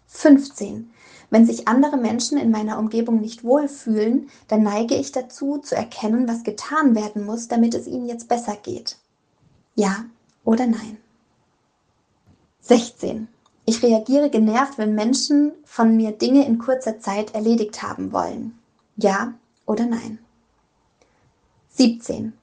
15. 0.07 0.89
Wenn 1.29 1.45
sich 1.45 1.67
andere 1.67 1.97
Menschen 1.97 2.37
in 2.37 2.49
meiner 2.49 2.79
Umgebung 2.79 3.21
nicht 3.21 3.43
wohlfühlen, 3.43 4.29
dann 4.47 4.63
neige 4.63 4.95
ich 4.95 5.11
dazu, 5.11 5.59
zu 5.59 5.75
erkennen, 5.75 6.27
was 6.27 6.43
getan 6.43 6.95
werden 6.95 7.25
muss, 7.25 7.47
damit 7.47 7.75
es 7.75 7.87
ihnen 7.87 8.07
jetzt 8.07 8.27
besser 8.27 8.55
geht. 8.55 8.97
Ja 9.75 10.05
oder 10.43 10.65
nein? 10.65 10.97
16. 12.61 13.27
Ich 13.65 13.83
reagiere 13.83 14.31
genervt, 14.31 14.79
wenn 14.79 14.95
Menschen 14.95 15.51
von 15.63 15.95
mir 15.95 16.11
Dinge 16.11 16.45
in 16.45 16.57
kurzer 16.57 16.99
Zeit 16.99 17.35
erledigt 17.35 17.83
haben 17.83 18.11
wollen. 18.11 18.57
Ja 18.95 19.35
oder 19.67 19.85
nein? 19.85 20.17
17. 21.79 22.33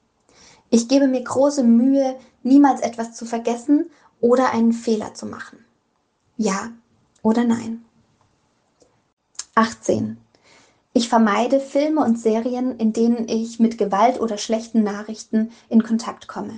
Ich 0.71 0.87
gebe 0.87 1.07
mir 1.07 1.23
große 1.23 1.63
Mühe, 1.63 2.17
niemals 2.41 2.81
etwas 2.81 3.13
zu 3.13 3.23
vergessen 3.23 3.91
oder 4.19 4.51
einen 4.51 4.73
Fehler 4.73 5.13
zu 5.13 5.27
machen. 5.27 5.63
Ja 6.37 6.71
oder 7.21 7.43
nein? 7.43 7.85
18. 9.53 10.17
Ich 10.93 11.07
vermeide 11.07 11.59
Filme 11.59 12.03
und 12.03 12.17
Serien, 12.19 12.79
in 12.79 12.93
denen 12.93 13.29
ich 13.29 13.59
mit 13.59 13.77
Gewalt 13.77 14.19
oder 14.19 14.39
schlechten 14.39 14.81
Nachrichten 14.81 15.51
in 15.69 15.83
Kontakt 15.83 16.27
komme. 16.27 16.57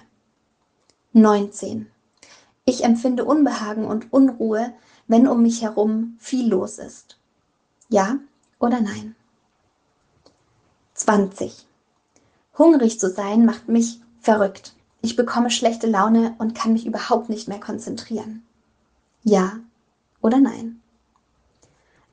19. 1.12 1.91
Ich 2.63 2.86
empfinde 2.86 3.25
Unbehagen 3.25 3.83
und 3.83 4.13
Unruhe, 4.13 4.74
wenn 5.05 5.27
um 5.27 5.41
mich 5.41 5.63
herum 5.63 6.15
viel 6.17 6.48
los 6.48 6.77
ist. 6.77 7.19
Ja 7.89 8.19
oder 8.57 8.79
nein? 8.79 9.17
20. 10.93 11.65
Hungrig 12.59 12.99
zu 12.99 13.09
sein 13.09 13.45
macht 13.45 13.69
mich 13.69 14.01
verrückt. 14.19 14.73
Ich 15.01 15.15
bekomme 15.15 15.49
schlechte 15.49 15.87
Laune 15.87 16.35
und 16.39 16.55
kann 16.55 16.73
mich 16.73 16.85
überhaupt 16.85 17.29
nicht 17.29 17.47
mehr 17.47 17.61
konzentrieren. 17.61 18.43
Ja 19.23 19.59
oder 20.21 20.39
nein? 20.39 20.81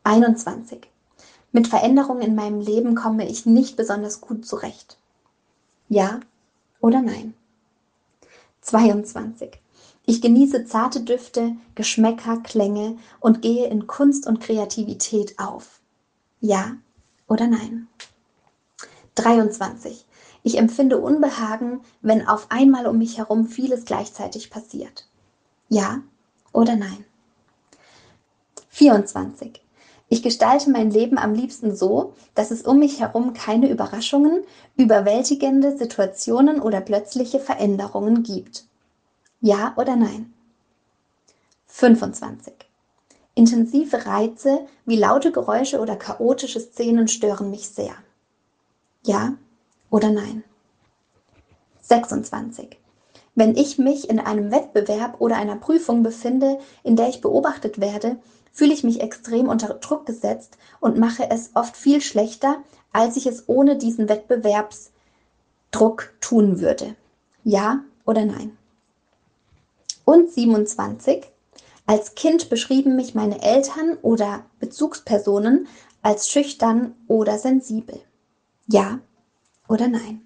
21. 0.04 0.86
Mit 1.50 1.66
Veränderungen 1.66 2.22
in 2.22 2.36
meinem 2.36 2.60
Leben 2.60 2.94
komme 2.94 3.28
ich 3.28 3.44
nicht 3.44 3.76
besonders 3.76 4.20
gut 4.20 4.46
zurecht. 4.46 4.98
Ja 5.88 6.20
oder 6.80 7.02
nein? 7.02 7.34
22. 8.60 9.58
Ich 10.04 10.20
genieße 10.22 10.64
zarte 10.66 11.00
Düfte, 11.00 11.56
Geschmäcker, 11.74 12.36
Klänge 12.38 12.98
und 13.18 13.42
gehe 13.42 13.66
in 13.68 13.88
Kunst 13.88 14.28
und 14.28 14.40
Kreativität 14.40 15.40
auf. 15.40 15.80
Ja 16.40 16.76
oder 17.26 17.48
nein? 17.48 17.88
23. 19.16 20.05
Ich 20.46 20.58
empfinde 20.58 20.98
Unbehagen, 20.98 21.80
wenn 22.02 22.28
auf 22.28 22.52
einmal 22.52 22.86
um 22.86 22.98
mich 22.98 23.18
herum 23.18 23.48
vieles 23.48 23.84
gleichzeitig 23.84 24.48
passiert. 24.48 25.08
Ja 25.68 26.02
oder 26.52 26.76
nein? 26.76 27.04
24. 28.68 29.60
Ich 30.08 30.22
gestalte 30.22 30.70
mein 30.70 30.92
Leben 30.92 31.18
am 31.18 31.34
liebsten 31.34 31.74
so, 31.74 32.14
dass 32.36 32.52
es 32.52 32.62
um 32.62 32.78
mich 32.78 33.00
herum 33.00 33.32
keine 33.32 33.68
Überraschungen, 33.68 34.44
überwältigende 34.76 35.76
Situationen 35.76 36.60
oder 36.60 36.80
plötzliche 36.80 37.40
Veränderungen 37.40 38.22
gibt. 38.22 38.66
Ja 39.40 39.74
oder 39.76 39.96
nein? 39.96 40.32
25. 41.66 42.54
Intensive 43.34 44.06
Reize 44.06 44.60
wie 44.84 44.96
laute 44.96 45.32
Geräusche 45.32 45.80
oder 45.80 45.96
chaotische 45.96 46.60
Szenen 46.60 47.08
stören 47.08 47.50
mich 47.50 47.68
sehr. 47.68 47.96
Ja 49.02 49.36
oder 49.90 50.10
nein? 50.10 50.44
26. 51.80 52.78
Wenn 53.34 53.54
ich 53.54 53.78
mich 53.78 54.08
in 54.08 54.18
einem 54.18 54.50
Wettbewerb 54.50 55.20
oder 55.20 55.36
einer 55.36 55.56
Prüfung 55.56 56.02
befinde, 56.02 56.58
in 56.82 56.96
der 56.96 57.08
ich 57.08 57.20
beobachtet 57.20 57.80
werde, 57.80 58.16
fühle 58.50 58.72
ich 58.72 58.82
mich 58.82 59.02
extrem 59.02 59.48
unter 59.48 59.74
Druck 59.74 60.06
gesetzt 60.06 60.56
und 60.80 60.98
mache 60.98 61.30
es 61.30 61.50
oft 61.54 61.76
viel 61.76 62.00
schlechter, 62.00 62.56
als 62.92 63.18
ich 63.18 63.26
es 63.26 63.46
ohne 63.46 63.76
diesen 63.76 64.08
Wettbewerbsdruck 64.08 66.14
tun 66.20 66.60
würde. 66.60 66.96
Ja 67.44 67.84
oder 68.06 68.24
nein? 68.24 68.56
Und 70.06 70.32
27. 70.32 71.26
Als 71.84 72.14
Kind 72.14 72.48
beschrieben 72.48 72.96
mich 72.96 73.14
meine 73.14 73.42
Eltern 73.42 73.98
oder 74.00 74.46
Bezugspersonen 74.58 75.68
als 76.00 76.30
schüchtern 76.30 76.94
oder 77.06 77.38
sensibel. 77.38 78.00
Ja 78.66 79.00
oder 79.68 79.88
nein? 79.88 80.22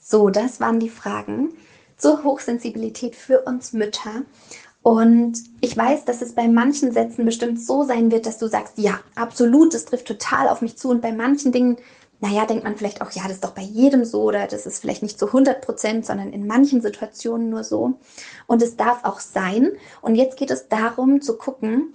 So, 0.00 0.30
das 0.30 0.60
waren 0.60 0.80
die 0.80 0.90
Fragen 0.90 1.50
zur 1.96 2.24
Hochsensibilität 2.24 3.14
für 3.14 3.42
uns 3.42 3.72
Mütter. 3.72 4.22
Und 4.82 5.34
ich 5.60 5.76
weiß, 5.76 6.06
dass 6.06 6.22
es 6.22 6.34
bei 6.34 6.48
manchen 6.48 6.92
Sätzen 6.92 7.26
bestimmt 7.26 7.60
so 7.60 7.84
sein 7.84 8.10
wird, 8.10 8.26
dass 8.26 8.38
du 8.38 8.48
sagst, 8.48 8.78
ja, 8.78 8.98
absolut, 9.14 9.74
das 9.74 9.84
trifft 9.84 10.06
total 10.06 10.48
auf 10.48 10.62
mich 10.62 10.76
zu. 10.76 10.88
Und 10.88 11.02
bei 11.02 11.12
manchen 11.12 11.52
Dingen, 11.52 11.76
naja, 12.20 12.46
denkt 12.46 12.64
man 12.64 12.76
vielleicht 12.76 13.02
auch, 13.02 13.10
ja, 13.12 13.22
das 13.24 13.32
ist 13.34 13.44
doch 13.44 13.54
bei 13.54 13.62
jedem 13.62 14.04
so 14.04 14.22
oder 14.22 14.46
das 14.46 14.66
ist 14.66 14.80
vielleicht 14.80 15.02
nicht 15.02 15.18
zu 15.18 15.26
100 15.26 15.60
Prozent, 15.60 16.06
sondern 16.06 16.32
in 16.32 16.46
manchen 16.46 16.80
Situationen 16.80 17.50
nur 17.50 17.64
so. 17.64 17.98
Und 18.46 18.62
es 18.62 18.76
darf 18.76 19.04
auch 19.04 19.20
sein. 19.20 19.72
Und 20.00 20.14
jetzt 20.14 20.36
geht 20.38 20.50
es 20.50 20.68
darum 20.68 21.20
zu 21.20 21.36
gucken, 21.36 21.94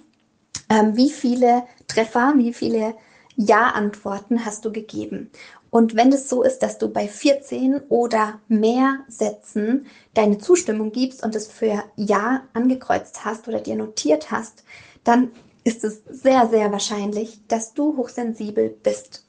ähm, 0.68 0.96
wie 0.96 1.10
viele 1.10 1.64
Treffer, 1.88 2.34
wie 2.36 2.52
viele 2.52 2.94
Ja-Antworten 3.36 4.44
hast 4.44 4.64
du 4.64 4.72
gegeben. 4.72 5.30
Und 5.76 5.94
wenn 5.94 6.10
es 6.10 6.30
so 6.30 6.42
ist, 6.42 6.60
dass 6.60 6.78
du 6.78 6.88
bei 6.88 7.06
14 7.06 7.82
oder 7.90 8.40
mehr 8.48 9.00
Sätzen 9.08 9.84
deine 10.14 10.38
Zustimmung 10.38 10.90
gibst 10.90 11.22
und 11.22 11.36
es 11.36 11.48
für 11.48 11.84
Ja 11.96 12.44
angekreuzt 12.54 13.26
hast 13.26 13.46
oder 13.46 13.60
dir 13.60 13.76
notiert 13.76 14.30
hast, 14.30 14.64
dann 15.04 15.32
ist 15.64 15.84
es 15.84 16.00
sehr, 16.08 16.48
sehr 16.48 16.72
wahrscheinlich, 16.72 17.46
dass 17.48 17.74
du 17.74 17.94
hochsensibel 17.98 18.70
bist. 18.70 19.26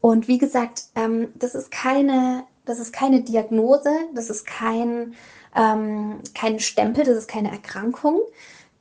Und 0.00 0.26
wie 0.26 0.38
gesagt, 0.38 0.86
ähm, 0.96 1.28
das 1.36 1.54
ist 1.54 1.70
keine, 1.70 2.42
das 2.64 2.80
ist 2.80 2.92
keine 2.92 3.22
Diagnose, 3.22 3.92
das 4.16 4.30
ist 4.30 4.48
kein, 4.48 5.14
ähm, 5.54 6.18
kein 6.34 6.58
Stempel, 6.58 7.04
das 7.04 7.18
ist 7.18 7.28
keine 7.28 7.52
Erkrankung. 7.52 8.20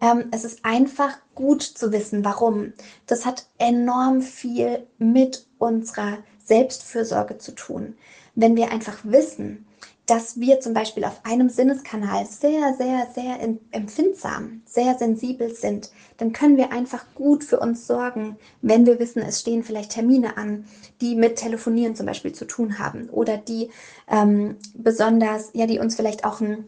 Ähm, 0.01 0.29
es 0.31 0.45
ist 0.45 0.65
einfach 0.65 1.15
gut 1.35 1.61
zu 1.61 1.91
wissen, 1.91 2.25
warum. 2.25 2.73
Das 3.05 3.23
hat 3.27 3.45
enorm 3.59 4.23
viel 4.23 4.87
mit 4.97 5.45
unserer 5.59 6.17
Selbstfürsorge 6.43 7.37
zu 7.37 7.53
tun. 7.53 7.95
Wenn 8.35 8.55
wir 8.55 8.71
einfach 8.71 8.99
wissen, 9.03 9.65
dass 10.05 10.37
wir 10.39 10.59
zum 10.59 10.73
Beispiel 10.73 11.05
auf 11.05 11.21
einem 11.23 11.49
Sinneskanal 11.49 12.25
sehr, 12.25 12.73
sehr, 12.77 13.07
sehr 13.15 13.37
empfindsam, 13.71 14.61
sehr 14.65 14.97
sensibel 14.97 15.55
sind, 15.55 15.91
dann 16.17 16.33
können 16.33 16.57
wir 16.57 16.73
einfach 16.73 17.05
gut 17.15 17.43
für 17.43 17.59
uns 17.59 17.87
sorgen, 17.87 18.35
wenn 18.61 18.85
wir 18.85 18.99
wissen, 18.99 19.21
es 19.21 19.39
stehen 19.39 19.63
vielleicht 19.63 19.91
Termine 19.91 20.35
an, 20.35 20.65
die 20.99 21.15
mit 21.15 21.37
Telefonieren 21.37 21.95
zum 21.95 22.05
Beispiel 22.05 22.33
zu 22.33 22.45
tun 22.45 22.79
haben 22.79 23.09
oder 23.09 23.37
die 23.37 23.69
ähm, 24.09 24.57
besonders, 24.73 25.51
ja, 25.53 25.67
die 25.67 25.79
uns 25.79 25.95
vielleicht 25.95 26.25
auch 26.25 26.41
ein, 26.41 26.65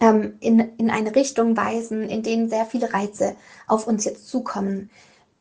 ähm, 0.00 0.34
in, 0.40 0.60
in 0.76 0.90
eine 0.90 1.16
Richtung 1.16 1.56
weisen, 1.56 2.02
in 2.02 2.22
denen 2.22 2.50
sehr 2.50 2.66
viele 2.66 2.92
Reize 2.92 3.34
auf 3.66 3.86
uns 3.86 4.04
jetzt 4.04 4.28
zukommen 4.28 4.90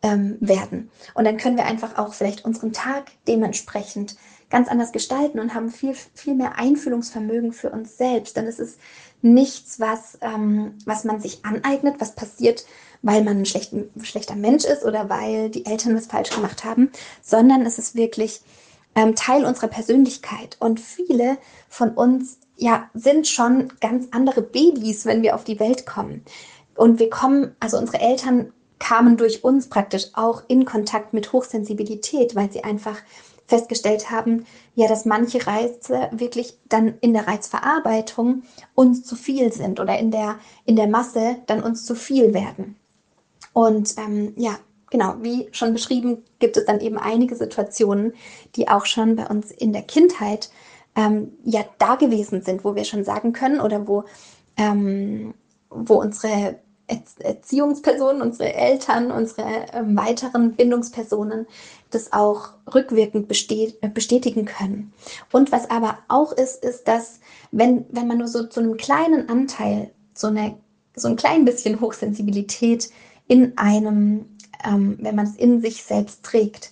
ähm, 0.02 0.38
werden. 0.40 0.92
Und 1.14 1.26
dann 1.26 1.38
können 1.38 1.58
wir 1.58 1.66
einfach 1.66 1.98
auch 1.98 2.14
vielleicht 2.14 2.46
unseren 2.46 2.74
Tag 2.74 3.12
dementsprechend 3.28 4.16
ganz 4.50 4.70
anders 4.70 4.92
gestalten 4.92 5.40
und 5.40 5.54
haben 5.54 5.70
viel, 5.70 5.94
viel 6.14 6.36
mehr 6.36 6.58
Einfühlungsvermögen 6.58 7.52
für 7.52 7.70
uns 7.70 7.98
selbst. 7.98 8.38
Denn 8.38 8.48
es 8.48 8.60
ist 8.60 8.80
nichts, 9.22 9.80
was, 9.80 10.18
ähm, 10.22 10.76
was 10.86 11.04
man 11.04 11.20
sich 11.20 11.44
aneignet, 11.44 11.96
was 12.00 12.16
passiert, 12.16 12.66
weil 13.02 13.24
man 13.24 13.40
ein 13.40 13.46
schlechter, 13.46 13.78
schlechter 14.02 14.36
Mensch 14.36 14.64
ist 14.64 14.84
oder 14.84 15.10
weil 15.10 15.50
die 15.50 15.66
Eltern 15.66 15.96
was 15.96 16.08
falsch 16.08 16.30
gemacht 16.30 16.64
haben, 16.64 16.92
sondern 17.22 17.66
es 17.66 17.78
ist 17.78 17.96
wirklich 17.96 18.42
ähm, 18.96 19.16
Teil 19.16 19.46
unserer 19.46 19.68
Persönlichkeit. 19.68 20.58
Und 20.60 20.80
viele 20.80 21.38
von 21.68 21.92
uns 21.92 22.40
ja, 22.56 22.90
sind 22.94 23.28
schon 23.28 23.74
ganz 23.82 24.08
andere 24.12 24.42
Babys, 24.42 25.06
wenn 25.06 25.22
wir 25.22 25.36
auf 25.36 25.44
die 25.44 25.60
Welt 25.60 25.86
kommen. 25.86 26.24
Und 26.76 27.00
wir 27.00 27.10
kommen, 27.10 27.56
also 27.60 27.78
unsere 27.78 28.00
Eltern 28.00 28.54
kamen 28.80 29.18
durch 29.18 29.44
uns 29.44 29.68
praktisch 29.68 30.08
auch 30.14 30.44
in 30.48 30.66
Kontakt 30.66 31.14
mit 31.14 31.34
Hochsensibilität, 31.34 32.36
weil 32.36 32.52
sie 32.52 32.64
einfach 32.64 32.98
festgestellt 33.48 34.12
haben, 34.12 34.46
ja, 34.76 34.88
dass 34.88 35.06
manche 35.06 35.48
Reize 35.48 36.10
wirklich 36.12 36.58
dann 36.68 36.96
in 37.00 37.14
der 37.14 37.28
Reizverarbeitung 37.28 38.44
uns 38.76 39.04
zu 39.04 39.16
viel 39.16 39.54
sind 39.54 39.80
oder 39.80 39.98
in 39.98 40.12
der, 40.12 40.36
in 40.66 40.76
der 40.76 40.88
Masse 40.88 41.38
dann 41.48 41.64
uns 41.64 41.86
zu 41.86 41.96
viel 41.96 42.34
werden. 42.34 42.76
Und 43.54 43.96
ähm, 43.98 44.34
ja, 44.36 44.60
genau, 44.90 45.16
wie 45.22 45.48
schon 45.52 45.74
beschrieben, 45.74 46.24
gibt 46.40 46.58
es 46.58 46.66
dann 46.66 46.82
eben 46.82 46.98
einige 46.98 47.36
Situationen, 47.36 48.14
die 48.56 48.68
auch 48.68 48.86
schon 48.86 49.16
bei 49.16 49.26
uns 49.28 49.52
in 49.52 49.72
der 49.72 49.84
Kindheit 49.84 50.50
ähm, 50.96 51.32
ja 51.46 51.64
da 51.78 51.96
gewesen 51.96 52.42
sind, 52.42 52.66
wo 52.66 52.76
wir 52.76 52.84
schon 52.84 53.06
sagen 53.06 53.32
können 53.32 53.62
oder 53.62 53.88
wo, 53.88 54.04
ähm, 54.58 55.34
wo 55.70 55.96
unsere 55.96 56.60
Erziehungspersonen, 56.88 58.22
unsere 58.22 58.54
Eltern, 58.54 59.12
unsere 59.12 59.74
äh, 59.74 59.84
weiteren 59.84 60.54
Bindungspersonen 60.54 61.46
das 61.90 62.14
auch 62.14 62.50
rückwirkend 62.74 63.30
äh, 63.30 63.90
bestätigen 63.90 64.46
können. 64.46 64.94
Und 65.32 65.52
was 65.52 65.70
aber 65.70 66.00
auch 66.08 66.32
ist, 66.32 66.64
ist, 66.64 66.88
dass 66.88 67.20
wenn, 67.52 67.86
wenn 67.92 68.08
man 68.08 68.20
nur 68.20 68.28
so 68.28 68.46
zu 68.46 68.60
einem 68.60 68.78
kleinen 68.78 69.30
Anteil, 69.30 69.92
so, 70.14 70.28
eine, 70.28 70.58
so 70.96 71.08
ein 71.10 71.16
klein 71.16 71.46
bisschen 71.46 71.82
Hochsensibilität 71.82 72.90
in 73.28 73.58
einem, 73.58 74.26
ähm, 74.66 74.98
wenn 75.02 75.16
man 75.16 75.26
es 75.26 75.36
in 75.36 75.62
sich 75.62 75.84
selbst 75.84 76.24
trägt, 76.24 76.72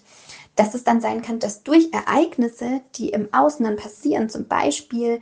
dass 0.55 0.73
es 0.73 0.85
dann 0.85 1.01
sein 1.01 1.21
kann, 1.21 1.39
dass 1.39 1.63
durch 1.63 1.89
Ereignisse, 1.91 2.81
die 2.95 3.09
im 3.09 3.33
Außen 3.33 3.65
dann 3.65 3.75
passieren, 3.75 4.29
zum 4.29 4.47
Beispiel 4.47 5.19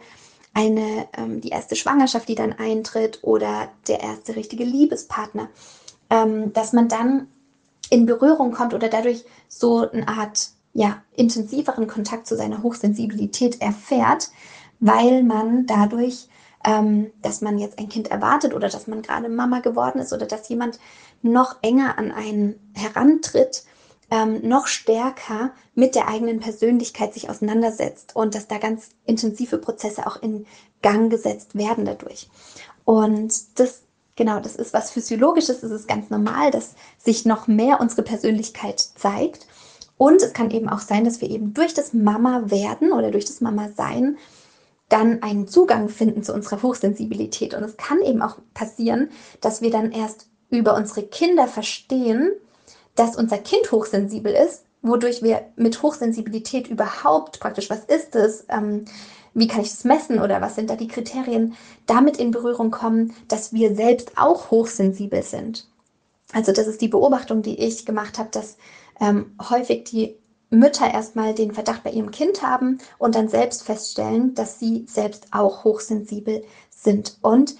eine, 0.53 1.07
ähm, 1.17 1.41
die 1.41 1.49
erste 1.49 1.75
Schwangerschaft, 1.75 2.27
die 2.27 2.35
dann 2.35 2.53
eintritt 2.53 3.19
oder 3.23 3.69
der 3.87 4.01
erste 4.01 4.35
richtige 4.35 4.63
Liebespartner, 4.63 5.49
ähm, 6.09 6.53
dass 6.53 6.73
man 6.73 6.87
dann 6.87 7.27
in 7.89 8.05
Berührung 8.05 8.51
kommt 8.51 8.73
oder 8.73 8.89
dadurch 8.89 9.25
so 9.47 9.89
eine 9.89 10.07
Art 10.07 10.49
ja, 10.73 11.01
intensiveren 11.15 11.87
Kontakt 11.87 12.27
zu 12.27 12.35
seiner 12.35 12.63
Hochsensibilität 12.63 13.61
erfährt, 13.61 14.29
weil 14.79 15.23
man 15.23 15.65
dadurch, 15.65 16.27
ähm, 16.65 17.11
dass 17.21 17.41
man 17.41 17.57
jetzt 17.57 17.77
ein 17.79 17.89
Kind 17.89 18.09
erwartet 18.09 18.53
oder 18.53 18.69
dass 18.69 18.87
man 18.87 19.01
gerade 19.01 19.29
Mama 19.29 19.59
geworden 19.59 19.99
ist 19.99 20.13
oder 20.13 20.25
dass 20.25 20.49
jemand 20.49 20.79
noch 21.21 21.57
enger 21.61 21.97
an 21.97 22.11
einen 22.11 22.59
herantritt, 22.73 23.63
ähm, 24.11 24.47
noch 24.47 24.67
stärker 24.67 25.51
mit 25.75 25.95
der 25.95 26.07
eigenen 26.07 26.39
Persönlichkeit 26.39 27.13
sich 27.13 27.29
auseinandersetzt 27.29 28.15
und 28.15 28.35
dass 28.35 28.47
da 28.47 28.57
ganz 28.57 28.89
intensive 29.05 29.57
Prozesse 29.57 30.05
auch 30.07 30.21
in 30.21 30.45
Gang 30.81 31.09
gesetzt 31.09 31.55
werden 31.55 31.85
dadurch. 31.85 32.29
Und 32.85 33.59
das, 33.59 33.81
genau, 34.15 34.39
das 34.39 34.55
ist 34.55 34.73
was 34.73 34.91
Physiologisches, 34.91 35.63
es 35.63 35.71
ist 35.71 35.87
ganz 35.87 36.09
normal, 36.09 36.51
dass 36.51 36.75
sich 36.97 37.25
noch 37.25 37.47
mehr 37.47 37.79
unsere 37.79 38.03
Persönlichkeit 38.03 38.79
zeigt. 38.79 39.47
Und 39.97 40.21
es 40.21 40.33
kann 40.33 40.51
eben 40.51 40.69
auch 40.69 40.79
sein, 40.79 41.05
dass 41.05 41.21
wir 41.21 41.29
eben 41.29 41.53
durch 41.53 41.73
das 41.73 41.93
Mama 41.93 42.51
werden 42.51 42.91
oder 42.91 43.11
durch 43.11 43.25
das 43.25 43.41
Mama 43.41 43.69
sein 43.75 44.17
dann 44.89 45.23
einen 45.23 45.47
Zugang 45.47 45.89
finden 45.89 46.23
zu 46.23 46.33
unserer 46.33 46.61
Hochsensibilität. 46.61 47.53
Und 47.53 47.63
es 47.63 47.77
kann 47.77 48.01
eben 48.01 48.21
auch 48.21 48.37
passieren, 48.53 49.09
dass 49.41 49.61
wir 49.61 49.71
dann 49.71 49.91
erst 49.91 50.27
über 50.49 50.75
unsere 50.75 51.03
Kinder 51.03 51.47
verstehen, 51.47 52.31
dass 52.95 53.15
unser 53.15 53.37
Kind 53.37 53.71
hochsensibel 53.71 54.33
ist, 54.33 54.63
wodurch 54.81 55.23
wir 55.23 55.45
mit 55.55 55.81
Hochsensibilität 55.81 56.67
überhaupt 56.67 57.39
praktisch, 57.39 57.69
was 57.69 57.85
ist 57.85 58.15
es, 58.15 58.45
ähm, 58.49 58.85
wie 59.33 59.47
kann 59.47 59.61
ich 59.61 59.69
das 59.69 59.83
messen 59.83 60.19
oder 60.19 60.41
was 60.41 60.55
sind 60.55 60.69
da 60.69 60.75
die 60.75 60.87
Kriterien, 60.87 61.55
damit 61.85 62.17
in 62.17 62.31
Berührung 62.31 62.69
kommen, 62.69 63.15
dass 63.27 63.53
wir 63.53 63.75
selbst 63.75 64.17
auch 64.17 64.51
hochsensibel 64.51 65.23
sind. 65.23 65.67
Also 66.33 66.51
das 66.51 66.67
ist 66.67 66.81
die 66.81 66.87
Beobachtung, 66.87 67.41
die 67.41 67.59
ich 67.59 67.85
gemacht 67.85 68.19
habe, 68.19 68.29
dass 68.31 68.57
ähm, 68.99 69.35
häufig 69.49 69.85
die 69.85 70.17
Mütter 70.49 70.91
erstmal 70.91 71.33
den 71.33 71.53
Verdacht 71.53 71.83
bei 71.83 71.91
ihrem 71.91 72.11
Kind 72.11 72.43
haben 72.43 72.77
und 72.99 73.15
dann 73.15 73.27
selbst 73.27 73.63
feststellen, 73.63 74.35
dass 74.35 74.59
sie 74.59 74.85
selbst 74.87 75.27
auch 75.31 75.63
hochsensibel 75.63 76.43
sind. 76.69 77.17
Und 77.21 77.55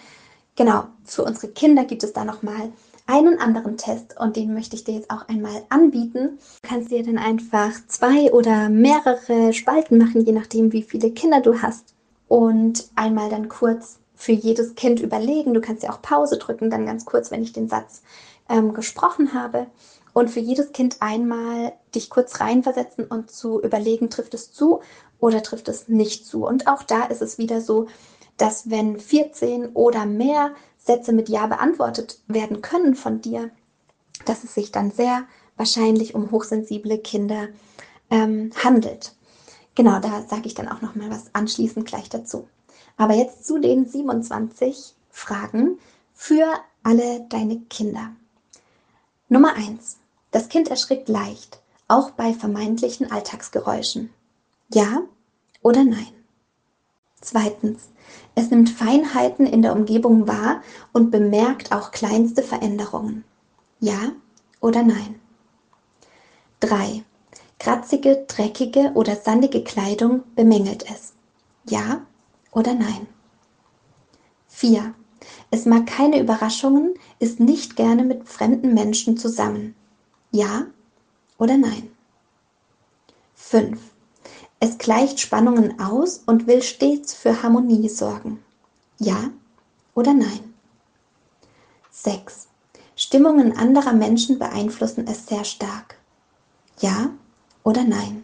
genau, 0.56 0.86
für 1.04 1.24
unsere 1.24 1.52
Kinder 1.52 1.86
gibt 1.86 2.04
es 2.04 2.14
da 2.14 2.24
nochmal 2.24 2.72
einen 3.06 3.40
anderen 3.40 3.78
Test 3.78 4.18
und 4.20 4.36
den 4.36 4.54
möchte 4.54 4.76
ich 4.76 4.84
dir 4.84 4.94
jetzt 4.96 5.10
auch 5.10 5.28
einmal 5.28 5.64
anbieten. 5.70 6.40
Du 6.62 6.70
kannst 6.70 6.92
dir 6.92 7.04
dann 7.04 7.18
einfach 7.18 7.72
zwei 7.88 8.32
oder 8.32 8.70
mehrere 8.70 9.54
Spalten 9.54 9.98
machen, 9.98 10.26
je 10.26 10.32
nachdem, 10.32 10.72
wie 10.72 10.84
viele 10.84 11.12
Kinder 11.12 11.42
du 11.42 11.62
hast. 11.62 11.94
Und 12.28 12.90
einmal 12.96 13.30
dann 13.30 13.50
kurz 13.50 14.00
für 14.16 14.32
jedes 14.32 14.76
Kind 14.76 15.02
überlegen. 15.02 15.54
Du 15.54 15.62
kannst 15.62 15.84
ja 15.84 15.92
auch 15.92 16.02
Pause 16.02 16.38
drücken, 16.38 16.70
dann 16.70 16.86
ganz 16.86 17.06
kurz, 17.06 17.30
wenn 17.30 17.44
ich 17.44 17.52
den 17.52 17.68
Satz 17.68 18.02
ähm, 18.50 18.74
gesprochen 18.74 19.34
habe. 19.34 19.68
Und 20.14 20.30
für 20.30 20.40
jedes 20.40 20.72
Kind 20.72 20.98
einmal 21.02 21.74
dich 21.94 22.10
kurz 22.10 22.40
reinversetzen 22.40 23.06
und 23.06 23.32
zu 23.32 23.62
überlegen, 23.62 24.10
trifft 24.10 24.34
es 24.34 24.52
zu 24.54 24.80
oder 25.20 25.44
trifft 25.44 25.68
es 25.68 25.88
nicht 25.88 26.26
zu. 26.26 26.46
Und 26.46 26.68
auch 26.68 26.84
da 26.84 27.04
ist 27.06 27.22
es 27.22 27.38
wieder 27.38 27.62
so, 27.62 27.88
dass 28.38 28.70
wenn 28.70 29.00
14 29.00 29.70
oder 29.74 30.06
mehr 30.06 30.52
Sätze 30.84 31.14
mit 31.14 31.30
Ja 31.30 31.48
beantwortet 31.48 32.20
werden 32.28 32.62
können 32.62 32.96
von 32.96 33.22
dir, 33.22 33.50
dass 34.26 34.44
es 34.44 34.54
sich 34.54 34.72
dann 34.72 34.92
sehr 34.92 35.24
wahrscheinlich 35.56 36.16
um 36.16 36.32
hochsensible 36.32 36.98
Kinder 36.98 37.48
ähm, 38.10 38.52
handelt. 38.64 39.16
Genau, 39.76 40.00
da 40.00 40.24
sage 40.28 40.46
ich 40.46 40.54
dann 40.54 40.68
auch 40.68 40.82
noch 40.82 40.96
mal 40.96 41.10
was 41.10 41.34
anschließend 41.34 41.86
gleich 41.86 42.10
dazu. 42.10 42.48
Aber 42.98 43.14
jetzt 43.14 43.46
zu 43.46 43.60
den 43.60 43.88
27 43.88 44.94
Fragen 45.10 45.80
für 46.14 46.48
alle 46.84 47.26
deine 47.30 47.60
Kinder. 47.70 48.12
Nummer 49.30 49.56
1. 49.56 49.98
Das 50.32 50.50
Kind 50.50 50.70
erschrickt 50.70 51.10
leicht, 51.10 51.60
auch 51.88 52.12
bei 52.12 52.34
vermeintlichen 52.34 53.12
Alltagsgeräuschen. 53.12 54.12
Ja 54.70 55.04
oder 55.62 55.84
nein? 55.84 56.14
Zweitens. 57.22 57.90
Es 58.36 58.50
nimmt 58.50 58.70
Feinheiten 58.70 59.46
in 59.46 59.62
der 59.62 59.74
Umgebung 59.74 60.28
wahr 60.28 60.62
und 60.92 61.12
bemerkt 61.12 61.72
auch 61.72 61.92
kleinste 61.92 62.44
Veränderungen. 62.44 63.24
Ja 63.80 64.14
oder 64.60 64.84
nein? 64.84 65.20
3. 66.62 67.04
Kratzige, 67.60 68.26
dreckige 68.28 68.92
oder 68.96 69.16
sandige 69.16 69.64
Kleidung 69.64 70.24
bemängelt 70.36 70.86
es. 70.90 71.14
Ja 71.70 72.06
oder 72.52 72.74
nein? 72.74 73.08
4. 74.48 74.94
Es 75.52 75.66
mag 75.66 75.86
keine 75.86 76.20
Überraschungen, 76.20 76.94
ist 77.20 77.40
nicht 77.40 77.76
gerne 77.76 78.04
mit 78.04 78.28
fremden 78.28 78.74
Menschen 78.74 79.18
zusammen. 79.18 79.76
Ja 80.32 80.66
oder 81.38 81.58
nein? 81.58 81.92
5. 83.36 83.93
Es 84.66 84.78
gleicht 84.78 85.20
Spannungen 85.20 85.82
aus 85.82 86.24
und 86.26 86.48
will 86.48 86.62
stets 86.64 87.14
für 87.14 87.44
Harmonie 87.44 87.90
sorgen. 87.90 88.42
Ja 88.98 89.30
oder 89.94 90.14
nein? 90.14 90.54
6. 91.92 92.48
Stimmungen 92.96 93.58
anderer 93.58 93.92
Menschen 93.92 94.40
beeinflussen 94.40 95.06
es 95.06 95.28
sehr 95.28 95.44
stark. 95.44 95.98
Ja 96.80 97.10
oder 97.64 97.84
nein? 97.84 98.24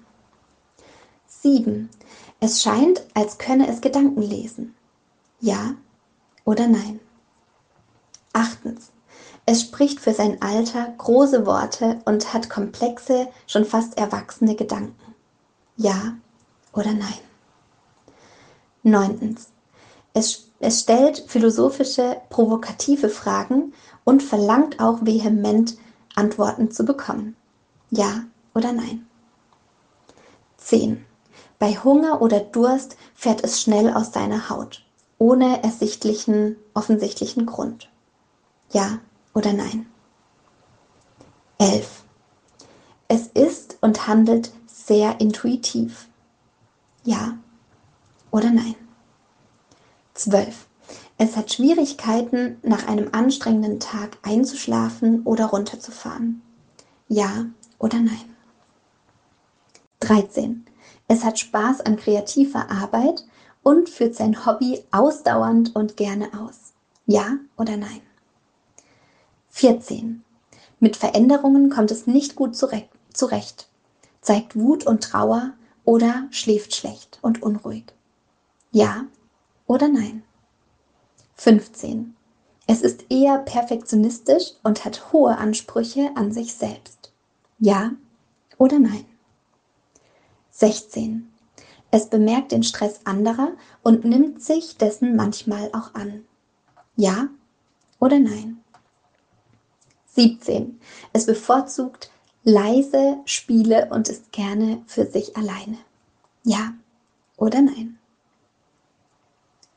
7. 1.27 1.89
Es 2.39 2.63
scheint, 2.63 3.05
als 3.13 3.37
könne 3.37 3.67
es 3.67 3.81
Gedanken 3.81 4.21
lesen. 4.21 4.75
Ja 5.41 5.73
oder 6.45 6.69
nein? 6.69 7.01
Achtens. 8.31 8.91
Es 9.45 9.59
spricht 9.59 9.99
für 9.99 10.13
sein 10.13 10.41
Alter 10.41 10.93
große 10.99 11.45
Worte 11.45 11.99
und 12.05 12.33
hat 12.33 12.49
komplexe, 12.49 13.27
schon 13.45 13.65
fast 13.65 13.97
erwachsene 13.97 14.55
Gedanken. 14.55 15.15
Ja 15.75 16.13
oder 16.73 16.93
nein? 16.93 17.19
Neuntens. 18.83 19.49
Es, 20.13 20.49
es 20.59 20.81
stellt 20.81 21.25
philosophische, 21.27 22.21
provokative 22.29 23.09
Fragen 23.09 23.73
und 24.03 24.23
verlangt 24.23 24.79
auch 24.79 24.99
vehement 25.01 25.77
Antworten 26.15 26.71
zu 26.71 26.83
bekommen. 26.83 27.35
Ja 27.89 28.23
oder 28.53 28.71
nein? 28.73 29.07
10. 30.57 31.05
Bei 31.57 31.73
Hunger 31.73 32.21
oder 32.21 32.39
Durst 32.39 32.97
fährt 33.13 33.43
es 33.43 33.61
schnell 33.61 33.93
aus 33.93 34.13
seiner 34.13 34.49
Haut, 34.49 34.85
ohne 35.17 35.63
ersichtlichen, 35.63 36.55
offensichtlichen 36.73 37.45
Grund. 37.45 37.89
Ja 38.71 38.99
oder 39.33 39.53
nein? 39.53 39.85
11. 41.57 42.03
Es 43.07 43.27
ist 43.27 43.77
und 43.81 44.07
handelt 44.07 44.51
sehr 44.67 45.19
intuitiv. 45.19 46.08
Ja 47.09 47.39
oder 48.29 48.51
nein? 48.51 48.75
12. 50.13 50.67
Es 51.17 51.35
hat 51.35 51.51
Schwierigkeiten, 51.51 52.59
nach 52.61 52.87
einem 52.87 53.09
anstrengenden 53.13 53.79
Tag 53.79 54.19
einzuschlafen 54.21 55.23
oder 55.23 55.47
runterzufahren. 55.47 56.43
Ja 57.07 57.47
oder 57.79 57.97
nein? 57.97 58.35
13. 60.01 60.67
Es 61.07 61.23
hat 61.23 61.39
Spaß 61.39 61.81
an 61.81 61.97
kreativer 61.97 62.69
Arbeit 62.69 63.25
und 63.63 63.89
führt 63.89 64.13
sein 64.13 64.45
Hobby 64.45 64.83
ausdauernd 64.91 65.75
und 65.75 65.97
gerne 65.97 66.29
aus. 66.39 66.73
Ja 67.07 67.39
oder 67.57 67.75
nein? 67.75 68.01
14. 69.49 70.23
Mit 70.79 70.95
Veränderungen 70.95 71.71
kommt 71.71 71.89
es 71.89 72.05
nicht 72.05 72.35
gut 72.35 72.55
zurecht, 72.55 73.67
zeigt 74.21 74.55
Wut 74.55 74.85
und 74.85 75.03
Trauer 75.03 75.53
oder 75.89 76.27
schläft 76.29 76.75
schlecht 76.75 77.17
und 77.23 77.41
unruhig. 77.41 77.85
Ja 78.69 79.07
oder 79.65 79.87
nein? 79.87 80.21
15. 81.37 82.15
Es 82.67 82.83
ist 82.83 83.05
eher 83.09 83.39
perfektionistisch 83.39 84.51
und 84.61 84.85
hat 84.85 85.11
hohe 85.11 85.35
Ansprüche 85.35 86.11
an 86.13 86.31
sich 86.31 86.53
selbst. 86.53 87.11
Ja 87.57 87.93
oder 88.59 88.77
nein? 88.77 89.03
16. 90.51 91.27
Es 91.89 92.05
bemerkt 92.05 92.51
den 92.51 92.61
Stress 92.61 92.99
anderer 93.05 93.53
und 93.81 94.05
nimmt 94.05 94.43
sich 94.43 94.77
dessen 94.77 95.15
manchmal 95.15 95.71
auch 95.73 95.95
an. 95.95 96.23
Ja 96.97 97.29
oder 97.99 98.19
nein? 98.19 98.63
17. 100.13 100.79
Es 101.13 101.25
bevorzugt 101.25 102.11
leise 102.49 103.19
Spiele 103.25 103.89
und 103.91 104.09
ist 104.09 104.31
gerne 104.31 104.81
für 104.87 105.05
sich 105.05 105.37
alleine. 105.37 105.77
Ja 106.43 106.73
oder 107.37 107.61
nein? 107.61 107.97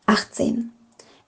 18. 0.07 0.73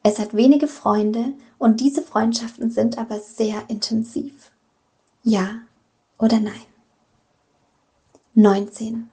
Es 0.02 0.18
hat 0.18 0.34
wenige 0.34 0.68
Freunde 0.68 1.34
und 1.58 1.80
diese 1.80 2.02
Freundschaften 2.02 2.70
sind 2.70 2.98
aber 2.98 3.20
sehr 3.20 3.64
intensiv. 3.68 4.50
Ja 5.22 5.60
oder 6.18 6.40
nein? 6.40 6.66
19. 8.34 9.10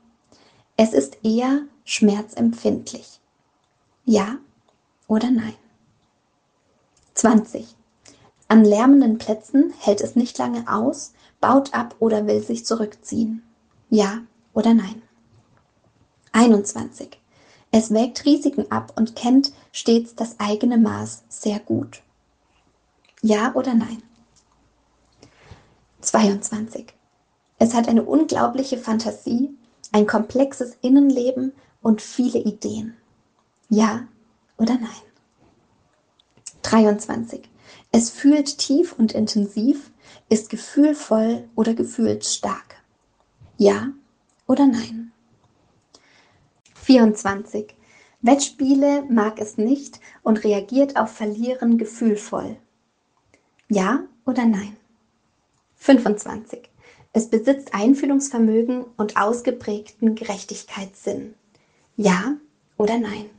Es 0.78 0.94
ist 0.94 1.18
eher 1.24 1.62
schmerzempfindlich. 1.84 3.20
Ja 4.06 4.38
oder 5.08 5.32
nein? 5.32 5.56
20. 7.14 7.76
An 8.48 8.66
lärmenden 8.66 9.18
Plätzen 9.18 9.74
hält 9.80 10.02
es 10.02 10.16
nicht 10.16 10.38
lange 10.38 10.66
aus, 10.68 11.14
baut 11.42 11.74
ab 11.74 11.96
oder 12.00 12.28
will 12.28 12.42
sich 12.42 12.66
zurückziehen. 12.66 13.44
Ja 13.90 14.22
oder 14.54 14.74
nein? 14.74 15.02
21. 16.32 17.20
Es 17.72 17.92
wägt 17.92 18.26
Risiken 18.26 18.72
ab 18.72 18.94
und 18.96 19.16
kennt 19.16 19.52
stets 19.72 20.16
das 20.16 20.40
eigene 20.40 20.78
Maß 20.78 21.24
sehr 21.28 21.60
gut. 21.60 22.02
Ja 23.22 23.54
oder 23.56 23.74
nein? 23.74 24.02
22. 26.02 26.94
Es 27.60 27.74
hat 27.74 27.88
eine 27.88 28.04
unglaubliche 28.04 28.78
Fantasie, 28.78 29.56
ein 29.92 30.08
komplexes 30.08 30.78
Innenleben 30.82 31.54
und 31.82 32.02
viele 32.02 32.40
Ideen. 32.40 32.96
Ja 33.70 34.08
oder 34.58 34.76
nein? 34.76 34.90
23. 36.64 37.50
Es 37.92 38.10
fühlt 38.10 38.58
tief 38.58 38.94
und 38.98 39.12
intensiv, 39.12 39.91
ist 40.30 40.50
gefühlvoll 40.50 41.50
oder 41.56 41.74
gefühlsstark. 41.74 42.82
Ja 43.58 43.90
oder 44.48 44.68
nein? 44.68 45.12
24. 46.76 47.76
Wettspiele 48.22 49.04
mag 49.10 49.40
es 49.40 49.58
nicht 49.58 50.00
und 50.24 50.44
reagiert 50.44 50.98
auf 50.98 51.12
Verlieren 51.12 51.78
gefühlvoll. 51.78 52.58
Ja 53.68 54.04
oder 54.26 54.46
nein? 54.46 54.78
25. 55.76 56.70
Es 57.14 57.30
besitzt 57.30 57.74
Einfühlungsvermögen 57.74 58.86
und 58.98 59.18
ausgeprägten 59.18 60.16
Gerechtigkeitssinn. 60.16 61.34
Ja 61.98 62.38
oder 62.78 62.98
nein? 62.98 63.30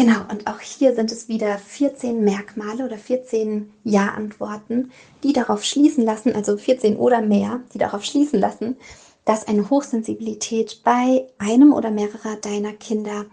Genau, 0.00 0.20
und 0.30 0.46
auch 0.46 0.60
hier 0.60 0.94
sind 0.94 1.12
es 1.12 1.28
wieder 1.28 1.58
14 1.58 2.24
Merkmale 2.24 2.86
oder 2.86 2.96
14 2.96 3.70
Ja-Antworten, 3.84 4.92
die 5.22 5.34
darauf 5.34 5.62
schließen 5.62 6.06
lassen, 6.06 6.34
also 6.34 6.56
14 6.56 6.96
oder 6.96 7.20
mehr, 7.20 7.60
die 7.74 7.78
darauf 7.78 8.02
schließen 8.02 8.40
lassen, 8.40 8.78
dass 9.26 9.46
eine 9.46 9.68
Hochsensibilität 9.68 10.80
bei 10.84 11.26
einem 11.36 11.74
oder 11.74 11.90
mehrerer 11.90 12.36
deiner 12.36 12.72
Kinder 12.72 13.26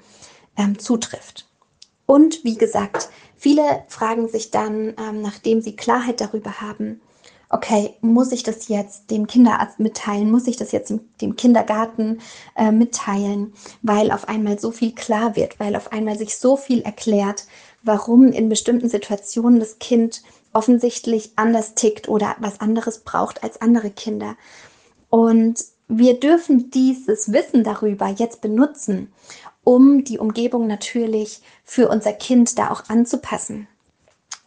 ähm, 0.57 0.77
zutrifft. 0.77 1.47
Und 2.05 2.43
wie 2.43 2.57
gesagt, 2.57 3.07
viele 3.37 3.85
fragen 3.87 4.27
sich 4.27 4.51
dann, 4.51 4.93
ähm, 4.99 5.21
nachdem 5.21 5.61
sie 5.61 5.77
Klarheit 5.77 6.19
darüber 6.19 6.59
haben, 6.59 6.99
okay, 7.49 7.93
muss 8.01 8.31
ich 8.31 8.43
das 8.43 8.67
jetzt 8.67 9.09
dem 9.09 9.27
Kinderarzt 9.27 9.79
mitteilen? 9.79 10.31
Muss 10.31 10.47
ich 10.47 10.57
das 10.57 10.71
jetzt 10.71 10.93
dem 11.21 11.35
Kindergarten 11.35 12.19
äh, 12.55 12.71
mitteilen? 12.71 13.53
Weil 13.81 14.11
auf 14.11 14.27
einmal 14.27 14.59
so 14.59 14.71
viel 14.71 14.93
klar 14.93 15.35
wird, 15.35 15.59
weil 15.59 15.75
auf 15.75 15.91
einmal 15.91 16.17
sich 16.17 16.37
so 16.37 16.57
viel 16.57 16.81
erklärt, 16.81 17.45
warum 17.83 18.31
in 18.31 18.49
bestimmten 18.49 18.89
Situationen 18.89 19.59
das 19.59 19.79
Kind 19.79 20.23
offensichtlich 20.53 21.31
anders 21.35 21.75
tickt 21.75 22.09
oder 22.09 22.35
was 22.39 22.59
anderes 22.59 22.99
braucht 22.99 23.43
als 23.43 23.61
andere 23.61 23.91
Kinder. 23.91 24.35
Und 25.09 25.63
wir 25.87 26.19
dürfen 26.19 26.69
dieses 26.71 27.31
Wissen 27.31 27.63
darüber 27.63 28.07
jetzt 28.07 28.41
benutzen, 28.41 29.13
um 29.63 30.03
die 30.03 30.19
Umgebung 30.19 30.67
natürlich 30.67 31.41
für 31.63 31.87
unser 31.89 32.13
Kind 32.13 32.57
da 32.57 32.71
auch 32.71 32.89
anzupassen 32.89 33.67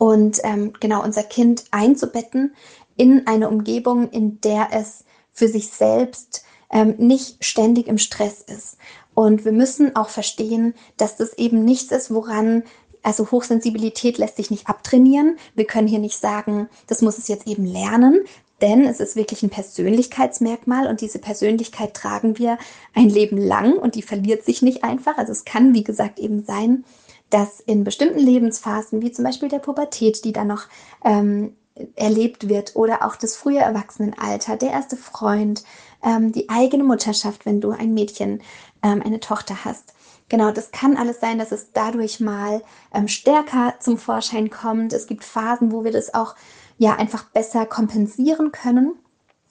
und 0.01 0.39
ähm, 0.45 0.73
genau 0.81 1.03
unser 1.03 1.23
Kind 1.23 1.65
einzubetten 1.73 2.55
in 3.01 3.27
eine 3.27 3.49
Umgebung, 3.49 4.11
in 4.11 4.43
der 4.43 4.69
es 4.73 5.05
für 5.33 5.49
sich 5.49 5.69
selbst 5.69 6.45
ähm, 6.71 6.97
nicht 6.99 7.43
ständig 7.43 7.89
im 7.89 7.97
Stress 7.97 8.43
ist. 8.43 8.77
Und 9.15 9.47
wir 9.47 9.53
müssen 9.53 9.97
auch 9.97 10.11
verstehen, 10.11 10.75
dass 10.99 11.17
das 11.17 11.33
eben 11.39 11.65
nichts 11.65 11.93
ist, 11.93 12.13
woran 12.13 12.63
also 13.03 13.31
Hochsensibilität 13.31 14.19
lässt 14.19 14.37
sich 14.37 14.51
nicht 14.51 14.69
abtrainieren. 14.69 15.39
Wir 15.55 15.65
können 15.65 15.89
hier 15.89 15.99
nicht 15.99 16.19
sagen, 16.19 16.69
das 16.89 17.01
muss 17.01 17.17
es 17.17 17.29
jetzt 17.29 17.47
eben 17.47 17.65
lernen, 17.65 18.21
denn 18.61 18.85
es 18.85 19.01
ist 19.01 19.17
wirklich 19.17 19.43
ein 19.43 19.49
Persönlichkeitsmerkmal 19.49 20.87
und 20.87 21.01
diese 21.01 21.21
Persönlichkeit 21.21 21.95
tragen 21.95 22.39
wir 22.39 22.59
ein 22.93 23.09
Leben 23.09 23.39
lang 23.39 23.79
und 23.79 23.95
die 23.95 24.03
verliert 24.03 24.45
sich 24.45 24.61
nicht 24.61 24.85
einfach. 24.85 25.17
Also 25.17 25.33
es 25.33 25.47
kann, 25.47 25.73
wie 25.73 25.85
gesagt, 25.85 26.19
eben 26.19 26.45
sein, 26.45 26.85
dass 27.31 27.61
in 27.61 27.83
bestimmten 27.83 28.19
Lebensphasen, 28.19 29.01
wie 29.01 29.11
zum 29.11 29.25
Beispiel 29.25 29.49
der 29.49 29.61
Pubertät, 29.61 30.23
die 30.27 30.35
dann 30.35 30.49
noch 30.49 30.65
ähm, 31.03 31.57
erlebt 31.97 32.49
wird, 32.49 32.77
oder 32.77 33.07
auch 33.07 33.17
das 33.17 33.37
frühe 33.37 33.59
Erwachsenenalter, 33.59 34.57
der 34.57 34.71
erste 34.71 34.97
Freund, 34.97 35.65
ähm, 36.03 36.33
die 36.33 36.49
eigene 36.49 36.85
Mutterschaft, 36.85 37.47
wenn 37.47 37.61
du 37.61 37.71
ein 37.71 37.95
Mädchen, 37.95 38.43
ähm, 38.83 39.03
eine 39.03 39.21
Tochter 39.21 39.65
hast. 39.65 39.95
Genau, 40.29 40.53
das 40.53 40.71
kann 40.71 40.97
alles 40.97 41.21
sein, 41.21 41.39
dass 41.39 41.51
es 41.51 41.73
dadurch 41.73 42.21
mal 42.21 42.63
ähm, 42.95 43.09
stärker 43.09 43.75
zum 43.81 43.99
Vorschein 43.99 44.49
kommt. 44.49 44.93
Es 44.93 45.07
gibt 45.07 45.25
Phasen, 45.25 45.73
wo 45.73 45.83
wir 45.83 45.91
das 45.91 46.15
auch 46.15 46.37
ja 46.79 46.95
einfach 46.97 47.25
besser 47.25 47.67
kompensieren 47.67 48.53
können. 48.53 48.95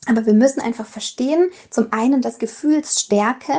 Aber 0.08 0.26
wir 0.26 0.34
müssen 0.34 0.62
einfach 0.62 0.86
verstehen, 0.86 1.50
zum 1.70 1.92
einen, 1.92 2.22
dass 2.22 2.40
Gefühlsstärke 2.40 3.54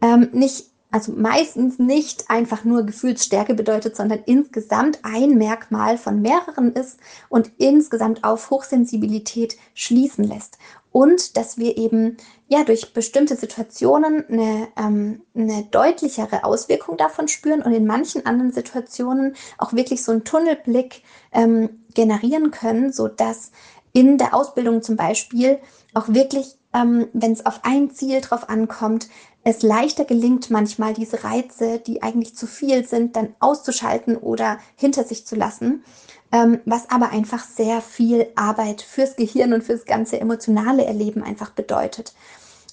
ähm, 0.00 0.30
nicht, 0.32 0.70
also 0.90 1.12
meistens 1.12 1.78
nicht 1.78 2.30
einfach 2.30 2.64
nur 2.64 2.84
Gefühlsstärke 2.84 3.54
bedeutet, 3.54 3.96
sondern 3.96 4.20
insgesamt 4.26 5.00
ein 5.02 5.36
Merkmal 5.36 5.98
von 5.98 6.22
mehreren 6.22 6.72
ist 6.72 6.98
und 7.28 7.50
insgesamt 7.58 8.24
auf 8.24 8.50
Hochsensibilität 8.50 9.56
schließen 9.74 10.24
lässt. 10.24 10.58
Und 10.92 11.36
dass 11.36 11.58
wir 11.58 11.76
eben 11.76 12.16
ja 12.48 12.64
durch 12.64 12.94
bestimmte 12.94 13.36
Situationen 13.36 14.24
eine, 14.28 14.68
ähm, 14.78 15.22
eine 15.34 15.64
deutlichere 15.64 16.44
Auswirkung 16.44 16.96
davon 16.96 17.28
spüren 17.28 17.60
und 17.60 17.72
in 17.72 17.86
manchen 17.86 18.24
anderen 18.24 18.52
Situationen 18.52 19.36
auch 19.58 19.74
wirklich 19.74 20.02
so 20.02 20.12
einen 20.12 20.24
Tunnelblick 20.24 21.02
ähm, 21.32 21.84
generieren 21.92 22.50
können, 22.50 22.92
so 22.92 23.08
dass 23.08 23.50
in 23.92 24.18
der 24.18 24.34
Ausbildung 24.34 24.82
zum 24.82 24.96
Beispiel 24.96 25.58
auch 25.92 26.08
wirklich, 26.08 26.56
ähm, 26.72 27.08
wenn 27.12 27.32
es 27.32 27.44
auf 27.44 27.60
ein 27.62 27.90
Ziel 27.90 28.20
drauf 28.20 28.48
ankommt, 28.48 29.08
es 29.46 29.62
leichter 29.62 30.04
gelingt, 30.04 30.50
manchmal 30.50 30.92
diese 30.92 31.22
Reize, 31.22 31.78
die 31.78 32.02
eigentlich 32.02 32.34
zu 32.34 32.48
viel 32.48 32.84
sind, 32.84 33.14
dann 33.14 33.32
auszuschalten 33.38 34.16
oder 34.16 34.58
hinter 34.74 35.04
sich 35.04 35.24
zu 35.24 35.36
lassen. 35.36 35.84
Ähm, 36.32 36.58
was 36.64 36.90
aber 36.90 37.10
einfach 37.10 37.44
sehr 37.44 37.80
viel 37.80 38.26
Arbeit 38.34 38.82
fürs 38.82 39.14
Gehirn 39.14 39.52
und 39.52 39.62
fürs 39.62 39.84
ganze 39.84 40.18
emotionale 40.20 40.84
Erleben 40.84 41.22
einfach 41.22 41.50
bedeutet. 41.50 42.12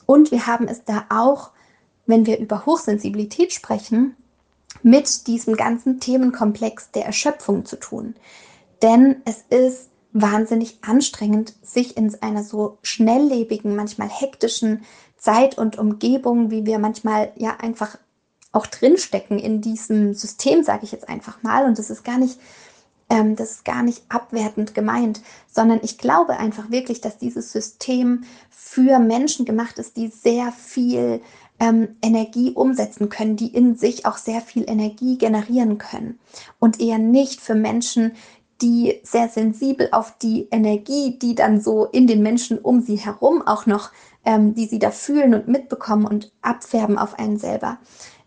Und 0.08 0.32
wir 0.32 0.48
haben 0.48 0.68
es 0.68 0.84
da 0.84 1.06
auch, 1.10 1.52
wenn 2.08 2.26
wir 2.26 2.40
über 2.40 2.66
Hochsensibilität 2.66 3.54
sprechen, 3.54 4.16
mit 4.82 5.28
diesem 5.28 5.56
ganzen 5.56 6.00
Themenkomplex 6.00 6.90
der 6.90 7.06
Erschöpfung 7.06 7.66
zu 7.66 7.76
tun. 7.76 8.16
Denn 8.82 9.22
es 9.26 9.44
ist 9.50 9.90
wahnsinnig 10.12 10.80
anstrengend, 10.82 11.54
sich 11.62 11.98
in 11.98 12.16
einer 12.24 12.44
so 12.44 12.80
schnelllebigen, 12.82 13.76
manchmal 13.76 14.10
hektischen 14.10 14.86
Zeit 15.24 15.58
und 15.58 15.78
Umgebung, 15.78 16.52
wie 16.52 16.66
wir 16.66 16.80
manchmal 16.80 17.32
ja 17.38 17.56
einfach 17.62 17.98
auch 18.52 18.68
drinstecken 18.68 19.40
in 19.40 19.62
diesem 19.62 20.14
System, 20.14 20.64
sage 20.64 20.84
ich 20.84 20.92
jetzt 20.92 21.08
einfach 21.08 21.42
mal. 21.44 21.64
Und 21.64 21.80
das 21.80 21.90
ist 21.90 22.04
gar 22.04 22.18
nicht, 22.18 22.38
ähm, 23.10 23.38
das 23.38 23.52
ist 23.52 23.66
gar 23.66 23.84
nicht 23.84 24.04
abwertend 24.10 24.76
gemeint, 24.76 25.22
sondern 25.50 25.80
ich 25.82 25.98
glaube 25.98 26.38
einfach 26.38 26.72
wirklich, 26.72 27.00
dass 27.00 27.18
dieses 27.20 27.54
System 27.54 28.26
für 28.50 29.00
Menschen 29.00 29.46
gemacht 29.46 29.80
ist, 29.80 29.96
die 29.96 30.10
sehr 30.10 30.52
viel 30.52 31.22
ähm, 31.58 31.96
Energie 32.02 32.52
umsetzen 32.52 33.08
können, 33.08 33.38
die 33.38 33.48
in 33.48 33.78
sich 33.78 34.06
auch 34.06 34.18
sehr 34.18 34.42
viel 34.42 34.70
Energie 34.70 35.18
generieren 35.18 35.78
können 35.78 36.20
und 36.60 36.82
eher 36.82 36.98
nicht 36.98 37.40
für 37.40 37.56
Menschen, 37.56 38.12
die 38.62 39.00
sehr 39.04 39.30
sensibel 39.30 39.88
auf 39.94 40.18
die 40.18 40.48
Energie, 40.52 41.18
die 41.18 41.34
dann 41.34 41.62
so 41.62 41.86
in 41.86 42.08
den 42.08 42.22
Menschen 42.22 42.58
um 42.60 42.82
sie 42.82 42.98
herum 42.98 43.42
auch 43.42 43.66
noch, 43.66 43.92
ähm, 44.26 44.54
die 44.56 44.68
sie 44.68 44.80
da 44.80 44.92
fühlen 44.92 45.34
und 45.34 45.48
mitbekommen 45.48 46.06
und 46.06 46.32
abfärben 46.42 46.98
auf 46.98 47.20
einen 47.20 47.38
selber, 47.38 47.78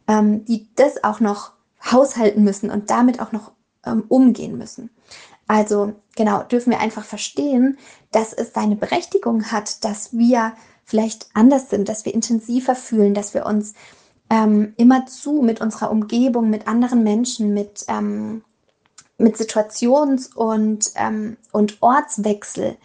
ähm, 0.09 0.44
die 0.44 0.68
das 0.74 1.02
auch 1.04 1.20
noch 1.20 1.52
haushalten 1.85 2.44
müssen 2.44 2.70
und 2.70 2.90
damit 2.90 3.20
auch 3.20 3.32
noch 3.32 3.52
ähm, 3.85 4.04
umgehen 4.09 4.59
müssen. 4.59 4.90
Also 5.46 5.94
genau, 6.16 6.42
dürfen 6.42 6.70
wir 6.70 6.80
einfach 6.80 7.04
verstehen, 7.04 7.78
dass 8.11 8.32
es 8.32 8.52
seine 8.52 8.76
Berechtigung 8.76 9.52
hat, 9.52 9.85
dass 9.85 10.16
wir 10.16 10.52
vielleicht 10.85 11.28
anders 11.35 11.70
sind, 11.70 11.88
dass 11.88 12.04
wir 12.04 12.14
intensiver 12.14 12.74
fühlen, 12.74 13.14
dass 13.14 13.35
wir 13.35 13.46
uns 13.46 13.74
ähm, 14.28 14.74
immerzu 14.76 15.42
mit 15.42 15.61
unserer 15.61 15.90
Umgebung, 15.90 16.50
mit 16.50 16.66
anderen 16.66 17.04
Menschen, 17.04 17.54
mit 17.54 17.85
ähm, 17.88 18.42
mit 19.18 19.37
Situations- 19.37 20.35
und, 20.35 20.90
ähm, 20.96 21.37
und 21.52 21.78
Ortswechsel, 21.80 22.76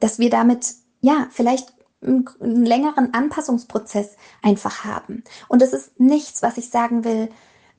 dass 0.00 0.18
wir 0.18 0.30
damit 0.30 0.74
ja 1.00 1.26
vielleicht 1.30 1.72
einen, 2.02 2.26
längeren 2.40 3.14
Anpassungsprozess 3.14 4.16
einfach 4.42 4.84
haben. 4.84 5.24
Und 5.48 5.62
das 5.62 5.72
ist 5.72 5.98
nichts, 6.00 6.42
was 6.42 6.58
ich 6.58 6.68
sagen 6.68 7.04
will, 7.04 7.28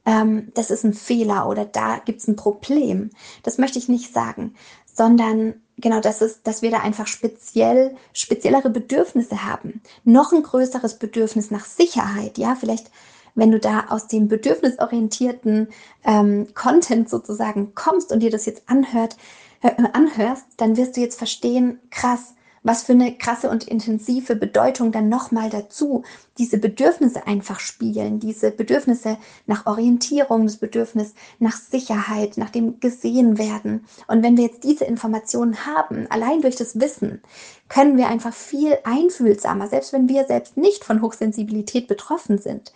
ähm, 0.05 0.51
das 0.53 0.69
ist 0.69 0.83
ein 0.83 0.93
Fehler 0.93 1.47
oder 1.47 1.65
da 1.65 1.99
gibt 1.99 2.21
es 2.21 2.27
ein 2.27 2.35
Problem. 2.35 3.11
Das 3.43 3.57
möchte 3.57 3.79
ich 3.79 3.89
nicht 3.89 4.13
sagen, 4.13 4.55
sondern 4.85 5.55
genau, 5.77 5.99
das 5.99 6.21
ist, 6.21 6.45
dass 6.47 6.61
wir 6.61 6.71
da 6.71 6.79
einfach 6.79 7.07
speziell, 7.07 7.95
speziellere 8.13 8.69
Bedürfnisse 8.69 9.45
haben. 9.45 9.81
Noch 10.03 10.31
ein 10.31 10.43
größeres 10.43 10.99
Bedürfnis 10.99 11.51
nach 11.51 11.65
Sicherheit, 11.65 12.37
ja, 12.37 12.55
vielleicht 12.55 12.91
wenn 13.35 13.51
du 13.51 13.59
da 13.59 13.85
aus 13.89 14.07
dem 14.07 14.27
bedürfnisorientierten 14.27 15.69
ähm, 16.03 16.47
Content 16.53 17.09
sozusagen 17.09 17.73
kommst 17.73 18.11
und 18.11 18.19
dir 18.19 18.29
das 18.29 18.45
jetzt 18.45 18.63
anhört, 18.67 19.17
äh, 19.61 19.71
anhörst, 19.93 20.45
dann 20.57 20.77
wirst 20.77 20.97
du 20.97 21.01
jetzt 21.01 21.17
verstehen, 21.17 21.79
krass, 21.89 22.35
was 22.63 22.83
für 22.83 22.93
eine 22.93 23.15
krasse 23.17 23.49
und 23.49 23.67
intensive 23.67 24.35
Bedeutung 24.35 24.91
dann 24.91 25.09
nochmal 25.09 25.49
dazu 25.49 26.03
diese 26.37 26.57
Bedürfnisse 26.57 27.27
einfach 27.27 27.59
spielen, 27.59 28.19
diese 28.19 28.51
Bedürfnisse 28.51 29.17
nach 29.45 29.65
Orientierung, 29.65 30.45
das 30.45 30.57
Bedürfnis 30.57 31.13
nach 31.39 31.55
Sicherheit, 31.57 32.37
nach 32.37 32.49
dem 32.49 32.79
gesehen 32.79 33.37
werden. 33.37 33.85
Und 34.07 34.23
wenn 34.23 34.37
wir 34.37 34.45
jetzt 34.45 34.63
diese 34.63 34.85
Informationen 34.85 35.65
haben, 35.65 36.07
allein 36.09 36.41
durch 36.41 36.55
das 36.55 36.79
Wissen, 36.79 37.21
können 37.69 37.97
wir 37.97 38.07
einfach 38.07 38.33
viel 38.33 38.77
einfühlsamer, 38.83 39.67
selbst 39.67 39.93
wenn 39.93 40.09
wir 40.09 40.25
selbst 40.25 40.57
nicht 40.57 40.83
von 40.83 41.01
Hochsensibilität 41.01 41.87
betroffen 41.87 42.37
sind, 42.37 42.71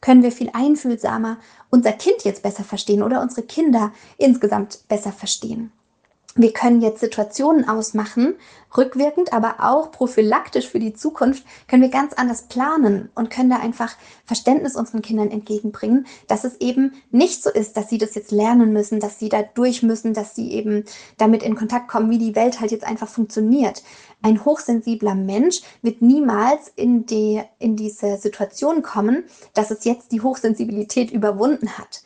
können 0.00 0.22
wir 0.22 0.32
viel 0.32 0.50
einfühlsamer 0.52 1.38
unser 1.70 1.92
Kind 1.92 2.24
jetzt 2.24 2.42
besser 2.42 2.62
verstehen 2.62 3.02
oder 3.02 3.22
unsere 3.22 3.46
Kinder 3.46 3.92
insgesamt 4.18 4.86
besser 4.86 5.12
verstehen. 5.12 5.72
Wir 6.36 6.52
können 6.52 6.82
jetzt 6.82 6.98
Situationen 6.98 7.68
ausmachen, 7.68 8.34
rückwirkend, 8.76 9.32
aber 9.32 9.56
auch 9.60 9.92
prophylaktisch 9.92 10.68
für 10.68 10.80
die 10.80 10.92
Zukunft, 10.92 11.44
können 11.68 11.82
wir 11.82 11.90
ganz 11.90 12.12
anders 12.12 12.48
planen 12.48 13.08
und 13.14 13.30
können 13.30 13.50
da 13.50 13.58
einfach 13.58 13.94
Verständnis 14.24 14.74
unseren 14.74 15.00
Kindern 15.00 15.30
entgegenbringen, 15.30 16.08
dass 16.26 16.42
es 16.42 16.60
eben 16.60 16.94
nicht 17.12 17.44
so 17.44 17.50
ist, 17.50 17.76
dass 17.76 17.88
sie 17.88 17.98
das 17.98 18.16
jetzt 18.16 18.32
lernen 18.32 18.72
müssen, 18.72 18.98
dass 18.98 19.20
sie 19.20 19.28
da 19.28 19.42
durch 19.42 19.84
müssen, 19.84 20.12
dass 20.12 20.34
sie 20.34 20.50
eben 20.50 20.84
damit 21.18 21.44
in 21.44 21.54
Kontakt 21.54 21.86
kommen, 21.86 22.10
wie 22.10 22.18
die 22.18 22.34
Welt 22.34 22.58
halt 22.58 22.72
jetzt 22.72 22.84
einfach 22.84 23.08
funktioniert. 23.08 23.84
Ein 24.20 24.44
hochsensibler 24.44 25.14
Mensch 25.14 25.60
wird 25.82 26.02
niemals 26.02 26.72
in, 26.74 27.06
die, 27.06 27.42
in 27.60 27.76
diese 27.76 28.16
Situation 28.16 28.82
kommen, 28.82 29.22
dass 29.52 29.70
es 29.70 29.84
jetzt 29.84 30.10
die 30.10 30.20
Hochsensibilität 30.20 31.12
überwunden 31.12 31.78
hat 31.78 32.02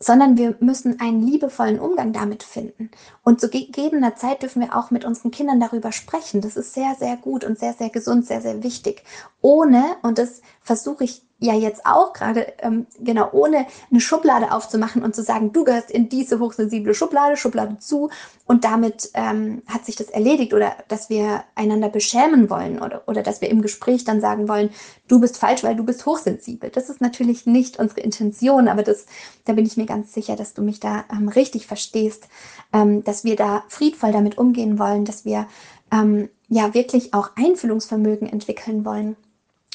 sondern 0.00 0.36
wir 0.36 0.56
müssen 0.60 1.00
einen 1.00 1.22
liebevollen 1.22 1.80
Umgang 1.80 2.12
damit 2.12 2.42
finden. 2.42 2.90
Und 3.22 3.40
zu 3.40 3.48
gegebener 3.48 4.14
Zeit 4.14 4.42
dürfen 4.42 4.62
wir 4.62 4.76
auch 4.76 4.90
mit 4.90 5.04
unseren 5.04 5.30
Kindern 5.30 5.60
darüber 5.60 5.92
sprechen. 5.92 6.40
Das 6.40 6.56
ist 6.56 6.74
sehr, 6.74 6.94
sehr 6.98 7.16
gut 7.16 7.44
und 7.44 7.58
sehr, 7.58 7.74
sehr 7.74 7.90
gesund, 7.90 8.26
sehr, 8.26 8.40
sehr 8.40 8.62
wichtig. 8.62 9.02
Ohne, 9.40 9.96
und 10.02 10.18
das 10.18 10.40
versuche 10.62 11.04
ich 11.04 11.27
ja 11.40 11.54
jetzt 11.54 11.86
auch 11.86 12.12
gerade, 12.12 12.52
ähm, 12.58 12.86
genau, 12.98 13.28
ohne 13.32 13.66
eine 13.90 14.00
Schublade 14.00 14.50
aufzumachen 14.50 15.04
und 15.04 15.14
zu 15.14 15.22
sagen, 15.22 15.52
du 15.52 15.62
gehörst 15.62 15.90
in 15.90 16.08
diese 16.08 16.40
hochsensible 16.40 16.94
Schublade, 16.94 17.36
Schublade 17.36 17.78
zu 17.78 18.10
und 18.46 18.64
damit 18.64 19.10
ähm, 19.14 19.62
hat 19.68 19.86
sich 19.86 19.94
das 19.94 20.08
erledigt 20.08 20.52
oder 20.52 20.72
dass 20.88 21.10
wir 21.10 21.44
einander 21.54 21.90
beschämen 21.90 22.50
wollen 22.50 22.82
oder, 22.82 23.02
oder 23.06 23.22
dass 23.22 23.40
wir 23.40 23.50
im 23.50 23.62
Gespräch 23.62 24.04
dann 24.04 24.20
sagen 24.20 24.48
wollen, 24.48 24.70
du 25.06 25.20
bist 25.20 25.38
falsch, 25.38 25.62
weil 25.62 25.76
du 25.76 25.84
bist 25.84 26.06
hochsensibel. 26.06 26.70
Das 26.70 26.90
ist 26.90 27.00
natürlich 27.00 27.46
nicht 27.46 27.78
unsere 27.78 28.00
Intention, 28.00 28.66
aber 28.66 28.82
das, 28.82 29.06
da 29.44 29.52
bin 29.52 29.64
ich 29.64 29.76
mir 29.76 29.86
ganz 29.86 30.12
sicher, 30.12 30.34
dass 30.34 30.54
du 30.54 30.62
mich 30.62 30.80
da 30.80 31.04
ähm, 31.12 31.28
richtig 31.28 31.68
verstehst, 31.68 32.26
ähm, 32.72 33.04
dass 33.04 33.22
wir 33.22 33.36
da 33.36 33.62
friedvoll 33.68 34.10
damit 34.10 34.38
umgehen 34.38 34.80
wollen, 34.80 35.04
dass 35.04 35.24
wir 35.24 35.46
ähm, 35.92 36.28
ja 36.48 36.74
wirklich 36.74 37.14
auch 37.14 37.30
Einfühlungsvermögen 37.36 38.28
entwickeln 38.28 38.84
wollen 38.84 39.16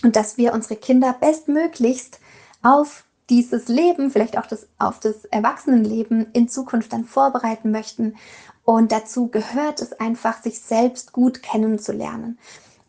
und 0.03 0.15
dass 0.15 0.37
wir 0.37 0.53
unsere 0.53 0.75
Kinder 0.75 1.15
bestmöglichst 1.19 2.19
auf 2.61 3.05
dieses 3.29 3.67
Leben, 3.69 4.11
vielleicht 4.11 4.37
auch 4.37 4.45
das, 4.45 4.67
auf 4.77 4.99
das 4.99 5.25
Erwachsenenleben 5.25 6.27
in 6.33 6.49
Zukunft 6.49 6.93
dann 6.93 7.05
vorbereiten 7.05 7.71
möchten. 7.71 8.15
Und 8.65 8.91
dazu 8.91 9.27
gehört 9.27 9.81
es 9.81 9.93
einfach, 9.93 10.41
sich 10.41 10.59
selbst 10.59 11.13
gut 11.13 11.41
kennenzulernen. 11.41 12.37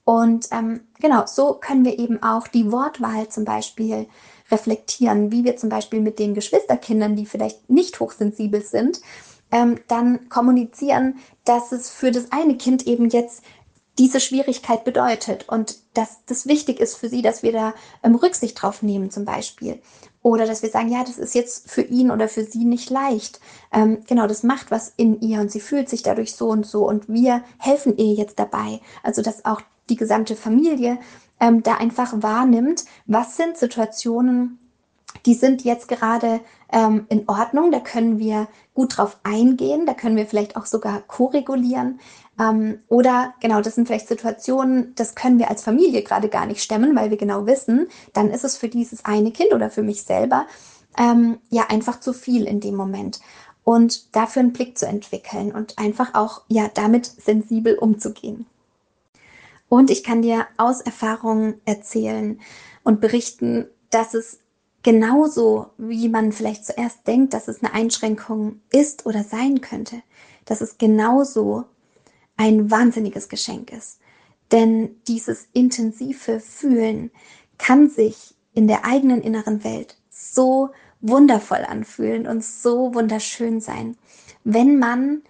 Und 0.05 0.49
ähm, 0.51 0.81
genau, 1.01 1.25
so 1.27 1.55
können 1.55 1.85
wir 1.85 1.99
eben 1.99 2.23
auch 2.23 2.47
die 2.47 2.71
Wortwahl 2.71 3.29
zum 3.29 3.45
Beispiel 3.45 4.07
reflektieren, 4.51 5.33
wie 5.33 5.45
wir 5.45 5.57
zum 5.57 5.71
Beispiel 5.71 6.01
mit 6.01 6.19
den 6.19 6.35
Geschwisterkindern, 6.35 7.17
die 7.17 7.27
vielleicht 7.27 7.71
nicht 7.71 7.99
hochsensibel 8.01 8.61
sind, 8.61 9.01
ähm, 9.51 9.81
dann 9.89 10.29
kommunizieren, 10.29 11.17
dass 11.45 11.73
es 11.73 11.91
für 11.91 12.11
das 12.11 12.33
eine 12.33 12.57
Kind 12.57 12.87
eben 12.87 13.09
jetzt 13.09 13.43
diese 13.99 14.21
Schwierigkeit 14.21 14.85
bedeutet 14.85 15.49
und 15.49 15.79
dass 15.95 16.25
das 16.27 16.47
wichtig 16.47 16.81
ist 16.81 16.97
für 16.97 17.09
sie, 17.09 17.23
dass 17.23 17.43
wir 17.43 17.53
da 17.53 17.75
ähm, 18.03 18.15
Rücksicht 18.15 18.61
drauf 18.61 18.83
nehmen 18.83 19.11
zum 19.11 19.25
Beispiel. 19.25 19.81
Oder 20.23 20.47
dass 20.47 20.63
wir 20.63 20.71
sagen, 20.71 20.89
ja, 20.89 21.05
das 21.05 21.19
ist 21.19 21.35
jetzt 21.35 21.71
für 21.71 21.83
ihn 21.83 22.11
oder 22.11 22.29
für 22.29 22.45
sie 22.45 22.65
nicht 22.65 22.89
leicht. 22.91 23.41
Ähm, 23.73 23.99
genau, 24.07 24.27
das 24.27 24.43
macht 24.43 24.71
was 24.71 24.93
in 24.97 25.21
ihr 25.21 25.41
und 25.41 25.53
sie 25.53 25.61
fühlt 25.61 25.89
sich 25.89 26.03
dadurch 26.03 26.35
so 26.35 26.49
und 26.49 26.67
so 26.67 26.89
und 26.89 27.09
wir 27.09 27.45
helfen 27.59 27.97
ihr 27.99 28.15
jetzt 28.15 28.39
dabei. 28.39 28.81
Also 29.03 29.23
dass 29.23 29.45
auch 29.45 29.61
die 29.91 29.97
gesamte 29.97 30.35
Familie 30.35 30.99
ähm, 31.41 31.63
da 31.63 31.75
einfach 31.75 32.15
wahrnimmt, 32.23 32.85
was 33.07 33.37
sind 33.37 33.59
Situationen, 33.59 34.59
die 35.27 35.35
sind 35.35 35.63
jetzt 35.63 35.89
gerade 35.89 36.41
ähm, 36.73 37.07
in 37.09 37.29
Ordnung, 37.29 37.71
da 37.71 37.81
können 37.81 38.19
wir 38.19 38.49
gut 38.75 38.97
drauf 38.97 39.19
eingehen, 39.23 39.87
da 39.87 39.95
können 39.95 40.17
wir 40.17 40.27
vielleicht 40.27 40.57
auch 40.57 40.67
sogar 40.67 41.01
koregulieren. 41.03 42.01
Ähm, 42.39 42.81
oder 42.89 43.35
genau, 43.41 43.61
das 43.61 43.75
sind 43.77 43.87
vielleicht 43.87 44.09
Situationen, 44.09 44.95
das 44.97 45.15
können 45.15 45.39
wir 45.39 45.51
als 45.51 45.63
Familie 45.63 46.03
gerade 46.03 46.29
gar 46.29 46.47
nicht 46.47 46.63
stemmen, 46.63 46.97
weil 46.97 47.11
wir 47.11 47.17
genau 47.17 47.47
wissen, 47.47 47.89
dann 48.13 48.31
ist 48.31 48.45
es 48.45 48.57
für 48.57 48.69
dieses 48.69 49.05
eine 49.05 49.31
Kind 49.31 49.53
oder 49.53 49.71
für 49.71 49.83
mich 49.83 50.03
selber 50.03 50.47
ähm, 50.99 51.39
ja 51.51 51.67
einfach 51.69 52.01
zu 52.01 52.13
viel 52.13 52.47
in 52.47 52.61
dem 52.61 52.75
Moment. 52.75 53.21
Und 53.63 54.15
dafür 54.15 54.41
einen 54.41 54.53
Blick 54.53 54.77
zu 54.77 54.87
entwickeln 54.87 55.53
und 55.53 55.79
einfach 55.79 56.15
auch 56.15 56.43
ja 56.49 56.71
damit 56.73 57.07
sensibel 57.07 57.79
umzugehen. 57.79 58.47
Und 59.71 59.91
ich 59.91 60.05
kann 60.05 60.21
dir 60.21 60.47
aus 60.59 60.83
Erfahrung 60.83 61.55
erzählen 61.65 62.41
und 62.83 63.01
berichten, 63.01 63.67
dass 63.91 64.13
es 64.13 64.39
genauso, 64.83 65.67
wie 65.79 66.09
man 66.09 66.31
vielleicht 66.31 66.67
zuerst 66.67 67.07
denkt, 67.07 67.33
dass 67.33 67.49
es 67.49 67.63
eine 67.63 67.73
Einschränkung 67.73 68.61
ist 68.71 69.07
oder 69.07 69.25
sein 69.25 69.63
könnte, 69.63 70.03
dass 70.45 70.61
es 70.61 70.77
genauso 70.77 71.65
ein 72.37 72.71
wahnsinniges 72.71 73.29
Geschenk 73.29 73.73
ist. 73.73 74.01
Denn 74.53 74.97
dieses 75.09 75.49
intensive 75.53 76.41
Fühlen 76.41 77.11
kann 77.59 77.89
sich 77.89 78.35
in 78.53 78.69
der 78.69 78.85
eigenen 78.85 79.23
inneren 79.23 79.65
Welt 79.65 79.97
so 80.11 80.71
wundervoll 81.01 81.65
anfühlen 81.69 82.27
und 82.27 82.45
so 82.45 82.95
wunderschön 82.95 83.61
sein, 83.61 83.97
wenn 84.43 84.79
man 84.79 85.23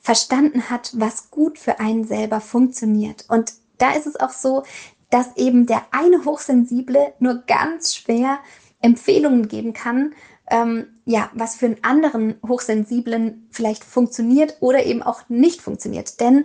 verstanden 0.00 0.70
hat, 0.70 0.92
was 0.94 1.30
gut 1.30 1.58
für 1.58 1.80
einen 1.80 2.04
selber 2.04 2.40
funktioniert. 2.40 3.24
Und 3.28 3.52
da 3.78 3.92
ist 3.92 4.06
es 4.06 4.16
auch 4.16 4.30
so, 4.30 4.62
dass 5.10 5.36
eben 5.36 5.66
der 5.66 5.82
eine 5.90 6.24
Hochsensible 6.24 7.14
nur 7.18 7.42
ganz 7.46 7.94
schwer 7.94 8.38
Empfehlungen 8.80 9.48
geben 9.48 9.72
kann, 9.72 10.14
ähm, 10.50 10.86
ja, 11.04 11.30
was 11.34 11.56
für 11.56 11.66
einen 11.66 11.82
anderen 11.82 12.36
Hochsensiblen 12.46 13.48
vielleicht 13.50 13.84
funktioniert 13.84 14.56
oder 14.60 14.84
eben 14.84 15.02
auch 15.02 15.22
nicht 15.28 15.62
funktioniert. 15.62 16.20
Denn 16.20 16.44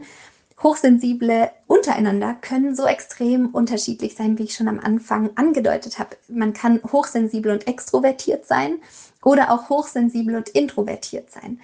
Hochsensible 0.61 1.51
untereinander 1.67 2.35
können 2.35 2.75
so 2.75 2.85
extrem 2.85 3.47
unterschiedlich 3.49 4.15
sein, 4.15 4.37
wie 4.37 4.43
ich 4.43 4.55
schon 4.55 4.69
am 4.69 4.79
Anfang 4.79 5.31
angedeutet 5.35 5.99
habe. 5.99 6.15
Man 6.29 6.53
kann 6.53 6.81
hochsensibel 6.91 7.51
und 7.51 7.67
extrovertiert 7.67 8.45
sein 8.45 8.75
oder 9.23 9.51
auch 9.51 9.69
hochsensibel 9.69 10.35
und 10.35 10.49
introvertiert 10.49 11.31
sein. 11.31 11.59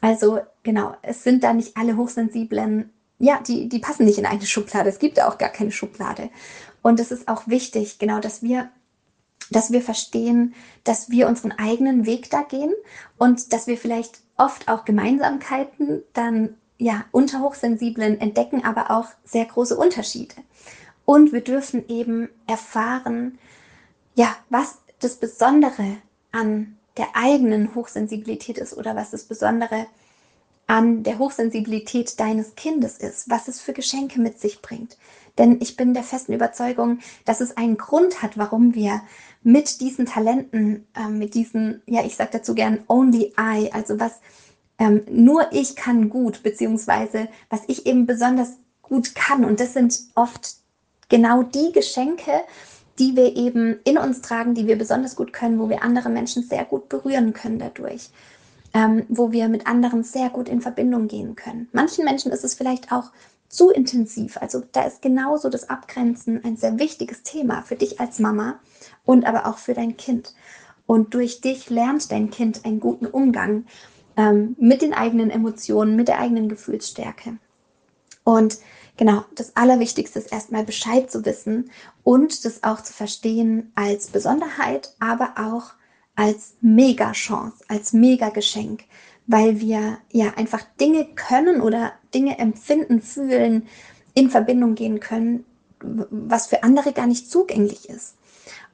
Also 0.00 0.40
genau, 0.62 0.94
es 1.02 1.24
sind 1.24 1.44
da 1.44 1.52
nicht 1.52 1.76
alle 1.76 1.96
Hochsensiblen, 1.96 2.90
ja, 3.18 3.40
die, 3.46 3.68
die 3.68 3.80
passen 3.80 4.06
nicht 4.06 4.18
in 4.18 4.26
eine 4.26 4.46
Schublade. 4.46 4.88
Es 4.88 4.98
gibt 4.98 5.18
da 5.18 5.28
auch 5.28 5.38
gar 5.38 5.50
keine 5.50 5.72
Schublade. 5.72 6.30
Und 6.82 7.00
es 7.00 7.10
ist 7.10 7.28
auch 7.28 7.48
wichtig, 7.48 7.98
genau, 7.98 8.20
dass 8.20 8.42
wir 8.42 8.70
dass 9.50 9.72
wir 9.72 9.82
verstehen, 9.82 10.54
dass 10.84 11.10
wir 11.10 11.28
unseren 11.28 11.52
eigenen 11.52 12.06
Weg 12.06 12.30
da 12.30 12.42
gehen 12.42 12.72
und 13.16 13.52
dass 13.52 13.66
wir 13.66 13.78
vielleicht 13.78 14.20
oft 14.36 14.68
auch 14.68 14.84
Gemeinsamkeiten 14.84 16.02
dann 16.12 16.56
ja 16.78 17.04
unter 17.10 17.40
Hochsensiblen 17.40 18.20
entdecken, 18.20 18.64
aber 18.64 18.90
auch 18.90 19.08
sehr 19.24 19.44
große 19.44 19.76
Unterschiede. 19.76 20.34
Und 21.04 21.32
wir 21.32 21.40
dürfen 21.40 21.88
eben 21.88 22.28
erfahren, 22.46 23.38
ja, 24.14 24.36
was 24.50 24.78
das 25.00 25.16
Besondere 25.16 25.96
an 26.32 26.76
der 26.96 27.08
eigenen 27.14 27.74
Hochsensibilität 27.74 28.58
ist 28.58 28.76
oder 28.76 28.94
was 28.96 29.10
das 29.10 29.24
Besondere 29.24 29.86
an 30.66 31.02
der 31.02 31.18
Hochsensibilität 31.18 32.20
deines 32.20 32.54
Kindes 32.54 32.98
ist, 32.98 33.30
was 33.30 33.48
es 33.48 33.60
für 33.60 33.72
Geschenke 33.72 34.20
mit 34.20 34.38
sich 34.38 34.60
bringt. 34.60 34.98
Denn 35.38 35.58
ich 35.60 35.76
bin 35.76 35.94
der 35.94 36.02
festen 36.02 36.34
Überzeugung, 36.34 36.98
dass 37.24 37.40
es 37.40 37.56
einen 37.56 37.78
Grund 37.78 38.22
hat, 38.22 38.36
warum 38.36 38.74
wir 38.74 39.00
mit 39.42 39.80
diesen 39.80 40.06
Talenten, 40.06 40.86
äh, 40.94 41.08
mit 41.08 41.34
diesen, 41.34 41.82
ja, 41.86 42.04
ich 42.04 42.16
sage 42.16 42.30
dazu 42.32 42.54
gern 42.54 42.80
Only 42.88 43.32
I, 43.38 43.70
also 43.72 43.98
was 44.00 44.12
ähm, 44.78 45.02
nur 45.10 45.52
ich 45.52 45.76
kann 45.76 46.08
gut, 46.08 46.42
beziehungsweise 46.42 47.28
was 47.50 47.62
ich 47.66 47.86
eben 47.86 48.06
besonders 48.06 48.52
gut 48.82 49.14
kann. 49.14 49.44
Und 49.44 49.60
das 49.60 49.74
sind 49.74 49.98
oft 50.14 50.56
genau 51.08 51.42
die 51.42 51.72
Geschenke, 51.72 52.32
die 52.98 53.14
wir 53.16 53.36
eben 53.36 53.78
in 53.84 53.98
uns 53.98 54.20
tragen, 54.20 54.54
die 54.54 54.66
wir 54.66 54.76
besonders 54.76 55.16
gut 55.16 55.32
können, 55.32 55.58
wo 55.58 55.68
wir 55.68 55.82
andere 55.82 56.08
Menschen 56.08 56.42
sehr 56.42 56.64
gut 56.64 56.88
berühren 56.88 57.32
können 57.32 57.58
dadurch, 57.58 58.10
ähm, 58.74 59.04
wo 59.08 59.30
wir 59.30 59.48
mit 59.48 59.66
anderen 59.66 60.02
sehr 60.02 60.30
gut 60.30 60.48
in 60.48 60.60
Verbindung 60.60 61.08
gehen 61.08 61.36
können. 61.36 61.68
Manchen 61.72 62.04
Menschen 62.04 62.32
ist 62.32 62.44
es 62.44 62.54
vielleicht 62.54 62.92
auch 62.92 63.10
zu 63.48 63.70
intensiv. 63.70 64.36
Also 64.38 64.62
da 64.72 64.82
ist 64.82 65.00
genauso 65.00 65.48
das 65.48 65.70
Abgrenzen 65.70 66.44
ein 66.44 66.56
sehr 66.56 66.78
wichtiges 66.78 67.22
Thema 67.22 67.62
für 67.62 67.76
dich 67.76 67.98
als 68.00 68.18
Mama 68.18 68.58
und 69.08 69.24
aber 69.24 69.46
auch 69.46 69.56
für 69.56 69.72
dein 69.72 69.96
Kind. 69.96 70.34
Und 70.84 71.14
durch 71.14 71.40
dich 71.40 71.70
lernt 71.70 72.12
dein 72.12 72.28
Kind 72.28 72.66
einen 72.66 72.78
guten 72.78 73.06
Umgang 73.06 73.64
ähm, 74.18 74.54
mit 74.60 74.82
den 74.82 74.92
eigenen 74.92 75.30
Emotionen, 75.30 75.96
mit 75.96 76.08
der 76.08 76.20
eigenen 76.20 76.50
Gefühlsstärke. 76.50 77.38
Und 78.22 78.58
genau, 78.98 79.24
das 79.34 79.56
Allerwichtigste 79.56 80.18
ist 80.18 80.30
erstmal 80.30 80.62
Bescheid 80.62 81.10
zu 81.10 81.24
wissen 81.24 81.70
und 82.04 82.44
das 82.44 82.62
auch 82.64 82.82
zu 82.82 82.92
verstehen 82.92 83.72
als 83.76 84.08
Besonderheit, 84.08 84.94
aber 84.98 85.36
auch 85.38 85.72
als 86.14 86.56
Mega-Chance, 86.60 87.64
als 87.68 87.94
Mega-Geschenk, 87.94 88.84
weil 89.26 89.58
wir 89.58 89.96
ja 90.12 90.34
einfach 90.36 90.64
Dinge 90.78 91.06
können 91.14 91.62
oder 91.62 91.92
Dinge 92.12 92.38
empfinden, 92.38 93.00
fühlen, 93.00 93.68
in 94.12 94.28
Verbindung 94.28 94.74
gehen 94.74 95.00
können, 95.00 95.46
was 95.80 96.48
für 96.48 96.62
andere 96.62 96.92
gar 96.92 97.06
nicht 97.06 97.30
zugänglich 97.30 97.88
ist. 97.88 98.17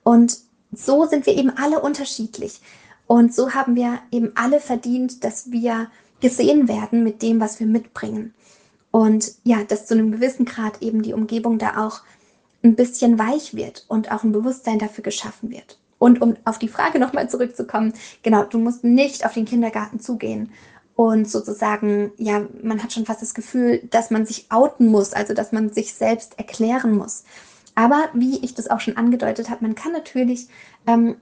Und 0.04 0.38
so 0.72 1.06
sind 1.06 1.26
wir 1.26 1.36
eben 1.36 1.50
alle 1.50 1.80
unterschiedlich. 1.80 2.60
Und 3.06 3.34
so 3.34 3.54
haben 3.54 3.74
wir 3.74 3.98
eben 4.12 4.32
alle 4.36 4.60
verdient, 4.60 5.24
dass 5.24 5.50
wir 5.50 5.90
gesehen 6.20 6.68
werden 6.68 7.02
mit 7.02 7.22
dem, 7.22 7.40
was 7.40 7.58
wir 7.58 7.66
mitbringen. 7.66 8.32
Und 8.90 9.32
ja, 9.42 9.64
dass 9.64 9.86
zu 9.86 9.94
einem 9.94 10.12
gewissen 10.12 10.44
Grad 10.44 10.80
eben 10.80 11.02
die 11.02 11.14
Umgebung 11.14 11.58
da 11.58 11.84
auch 11.84 12.02
ein 12.62 12.76
bisschen 12.76 13.18
weich 13.18 13.54
wird 13.54 13.84
und 13.88 14.10
auch 14.12 14.22
ein 14.22 14.32
Bewusstsein 14.32 14.78
dafür 14.78 15.02
geschaffen 15.02 15.50
wird. 15.50 15.78
Und 15.98 16.22
um 16.22 16.36
auf 16.44 16.58
die 16.58 16.68
Frage 16.68 16.98
nochmal 16.98 17.28
zurückzukommen, 17.28 17.92
genau, 18.22 18.44
du 18.44 18.58
musst 18.58 18.84
nicht 18.84 19.26
auf 19.26 19.34
den 19.34 19.44
Kindergarten 19.44 20.00
zugehen 20.00 20.50
und 20.96 21.28
sozusagen, 21.28 22.12
ja, 22.16 22.46
man 22.62 22.82
hat 22.82 22.92
schon 22.92 23.04
fast 23.04 23.22
das 23.22 23.34
Gefühl, 23.34 23.82
dass 23.90 24.10
man 24.10 24.26
sich 24.26 24.46
outen 24.50 24.86
muss, 24.86 25.12
also 25.12 25.34
dass 25.34 25.52
man 25.52 25.70
sich 25.70 25.94
selbst 25.94 26.38
erklären 26.38 26.96
muss. 26.96 27.24
Aber 27.74 28.08
wie 28.14 28.38
ich 28.38 28.54
das 28.54 28.70
auch 28.70 28.80
schon 28.80 28.96
angedeutet 28.96 29.50
habe, 29.50 29.64
man 29.64 29.74
kann 29.74 29.92
natürlich 29.92 30.48
ähm, 30.86 31.16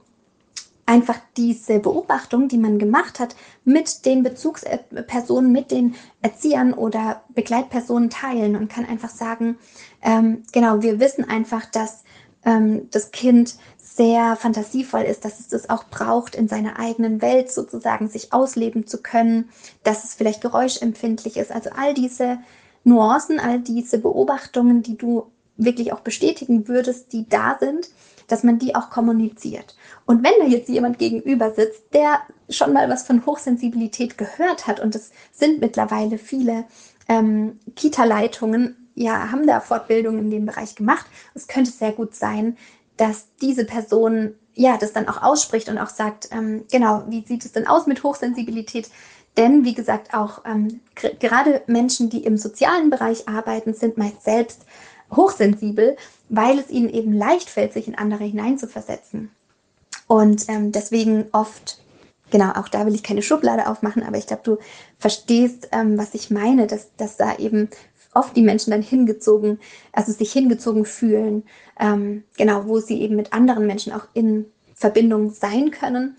einfach 0.85 1.17
diese 1.37 1.79
Beobachtung, 1.79 2.47
die 2.47 2.57
man 2.57 2.77
gemacht 2.77 3.19
hat, 3.19 3.35
mit 3.63 4.05
den 4.05 4.23
Bezugspersonen, 4.23 5.51
mit 5.51 5.71
den 5.71 5.95
Erziehern 6.21 6.73
oder 6.73 7.23
Begleitpersonen 7.29 8.09
teilen 8.09 8.55
und 8.55 8.69
kann 8.69 8.85
einfach 8.85 9.09
sagen, 9.09 9.57
ähm, 10.01 10.43
genau, 10.51 10.81
wir 10.81 10.99
wissen 10.99 11.27
einfach, 11.27 11.65
dass 11.65 12.03
ähm, 12.45 12.89
das 12.91 13.11
Kind 13.11 13.55
sehr 13.77 14.35
fantasievoll 14.35 15.03
ist, 15.03 15.23
dass 15.23 15.39
es 15.39 15.47
das 15.47 15.69
auch 15.69 15.85
braucht, 15.85 16.35
in 16.35 16.47
seiner 16.47 16.79
eigenen 16.79 17.21
Welt 17.21 17.51
sozusagen 17.51 18.09
sich 18.09 18.33
ausleben 18.33 18.87
zu 18.87 19.01
können, 19.01 19.49
dass 19.83 20.03
es 20.03 20.15
vielleicht 20.15 20.41
geräuschempfindlich 20.41 21.37
ist. 21.37 21.51
Also 21.51 21.69
all 21.77 21.93
diese 21.93 22.39
Nuancen, 22.83 23.39
all 23.39 23.59
diese 23.59 23.99
Beobachtungen, 23.99 24.81
die 24.81 24.97
du 24.97 25.27
wirklich 25.57 25.93
auch 25.93 26.01
bestätigen 26.01 26.67
würdest, 26.67 27.13
die 27.13 27.27
da 27.27 27.57
sind, 27.59 27.89
dass 28.27 28.43
man 28.43 28.59
die 28.59 28.75
auch 28.75 28.89
kommuniziert. 28.89 29.75
Und 30.05 30.23
wenn 30.23 30.33
da 30.39 30.45
jetzt 30.45 30.69
jemand 30.69 30.97
gegenüber 30.97 31.51
sitzt, 31.53 31.83
der 31.93 32.21
schon 32.49 32.73
mal 32.73 32.89
was 32.89 33.05
von 33.05 33.25
Hochsensibilität 33.25 34.17
gehört 34.17 34.67
hat, 34.67 34.79
und 34.79 34.95
es 34.95 35.11
sind 35.31 35.61
mittlerweile 35.61 36.17
viele 36.17 36.65
ähm, 37.07 37.59
Kita-Leitungen, 37.75 38.89
ja, 38.95 39.31
haben 39.31 39.47
da 39.47 39.59
Fortbildungen 39.59 40.19
in 40.19 40.31
dem 40.31 40.45
Bereich 40.45 40.75
gemacht. 40.75 41.05
Es 41.33 41.47
könnte 41.47 41.71
sehr 41.71 41.91
gut 41.91 42.15
sein, 42.15 42.57
dass 42.97 43.27
diese 43.41 43.65
Person 43.65 44.35
ja 44.53 44.77
das 44.77 44.93
dann 44.93 45.07
auch 45.07 45.21
ausspricht 45.23 45.67
und 45.67 45.79
auch 45.79 45.89
sagt, 45.89 46.29
ähm, 46.31 46.65
genau, 46.71 47.03
wie 47.07 47.25
sieht 47.25 47.43
es 47.43 47.51
denn 47.51 47.67
aus 47.67 47.87
mit 47.87 48.03
Hochsensibilität? 48.03 48.89
Denn 49.35 49.65
wie 49.65 49.73
gesagt, 49.73 50.13
auch 50.13 50.43
ähm, 50.45 50.81
gerade 51.19 51.63
Menschen, 51.65 52.09
die 52.11 52.23
im 52.23 52.37
sozialen 52.37 52.91
Bereich 52.91 53.27
arbeiten, 53.27 53.73
sind 53.73 53.97
meist 53.97 54.23
selbst 54.23 54.63
hochsensibel, 55.15 55.95
weil 56.29 56.59
es 56.59 56.69
ihnen 56.69 56.89
eben 56.89 57.13
leicht 57.13 57.49
fällt, 57.49 57.73
sich 57.73 57.87
in 57.87 57.97
andere 57.97 58.23
hineinzuversetzen. 58.23 59.31
Und 60.07 60.49
ähm, 60.49 60.71
deswegen 60.71 61.25
oft, 61.31 61.79
genau, 62.29 62.51
auch 62.51 62.67
da 62.67 62.85
will 62.85 62.95
ich 62.95 63.03
keine 63.03 63.21
Schublade 63.21 63.67
aufmachen, 63.67 64.03
aber 64.03 64.17
ich 64.17 64.27
glaube, 64.27 64.43
du 64.43 64.57
verstehst, 64.97 65.69
ähm, 65.71 65.97
was 65.97 66.13
ich 66.13 66.29
meine, 66.29 66.67
dass, 66.67 66.95
dass 66.97 67.17
da 67.17 67.37
eben 67.37 67.69
oft 68.13 68.35
die 68.35 68.41
Menschen 68.41 68.71
dann 68.71 68.81
hingezogen, 68.81 69.59
also 69.91 70.11
sich 70.11 70.31
hingezogen 70.31 70.85
fühlen, 70.85 71.43
ähm, 71.79 72.23
genau, 72.37 72.67
wo 72.67 72.79
sie 72.79 73.01
eben 73.01 73.15
mit 73.15 73.33
anderen 73.33 73.65
Menschen 73.65 73.93
auch 73.93 74.07
in 74.13 74.45
Verbindung 74.75 75.31
sein 75.31 75.71
können. 75.71 76.15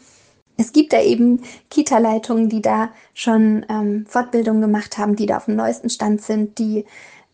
Es 0.57 0.73
gibt 0.73 0.93
da 0.93 1.03
eben 1.03 1.43
Kita-Leitungen, 1.71 2.49
die 2.49 2.63
da 2.63 2.91
schon 3.13 3.67
ähm, 3.69 4.07
Fortbildungen 4.07 4.63
gemacht 4.63 4.99
haben, 4.99 5.17
die 5.17 5.27
da 5.27 5.39
auf 5.39 5.47
dem 5.47 5.57
neuesten 5.57 5.91
Stand 5.91 6.23
sind, 6.23 6.59
die 6.59 6.85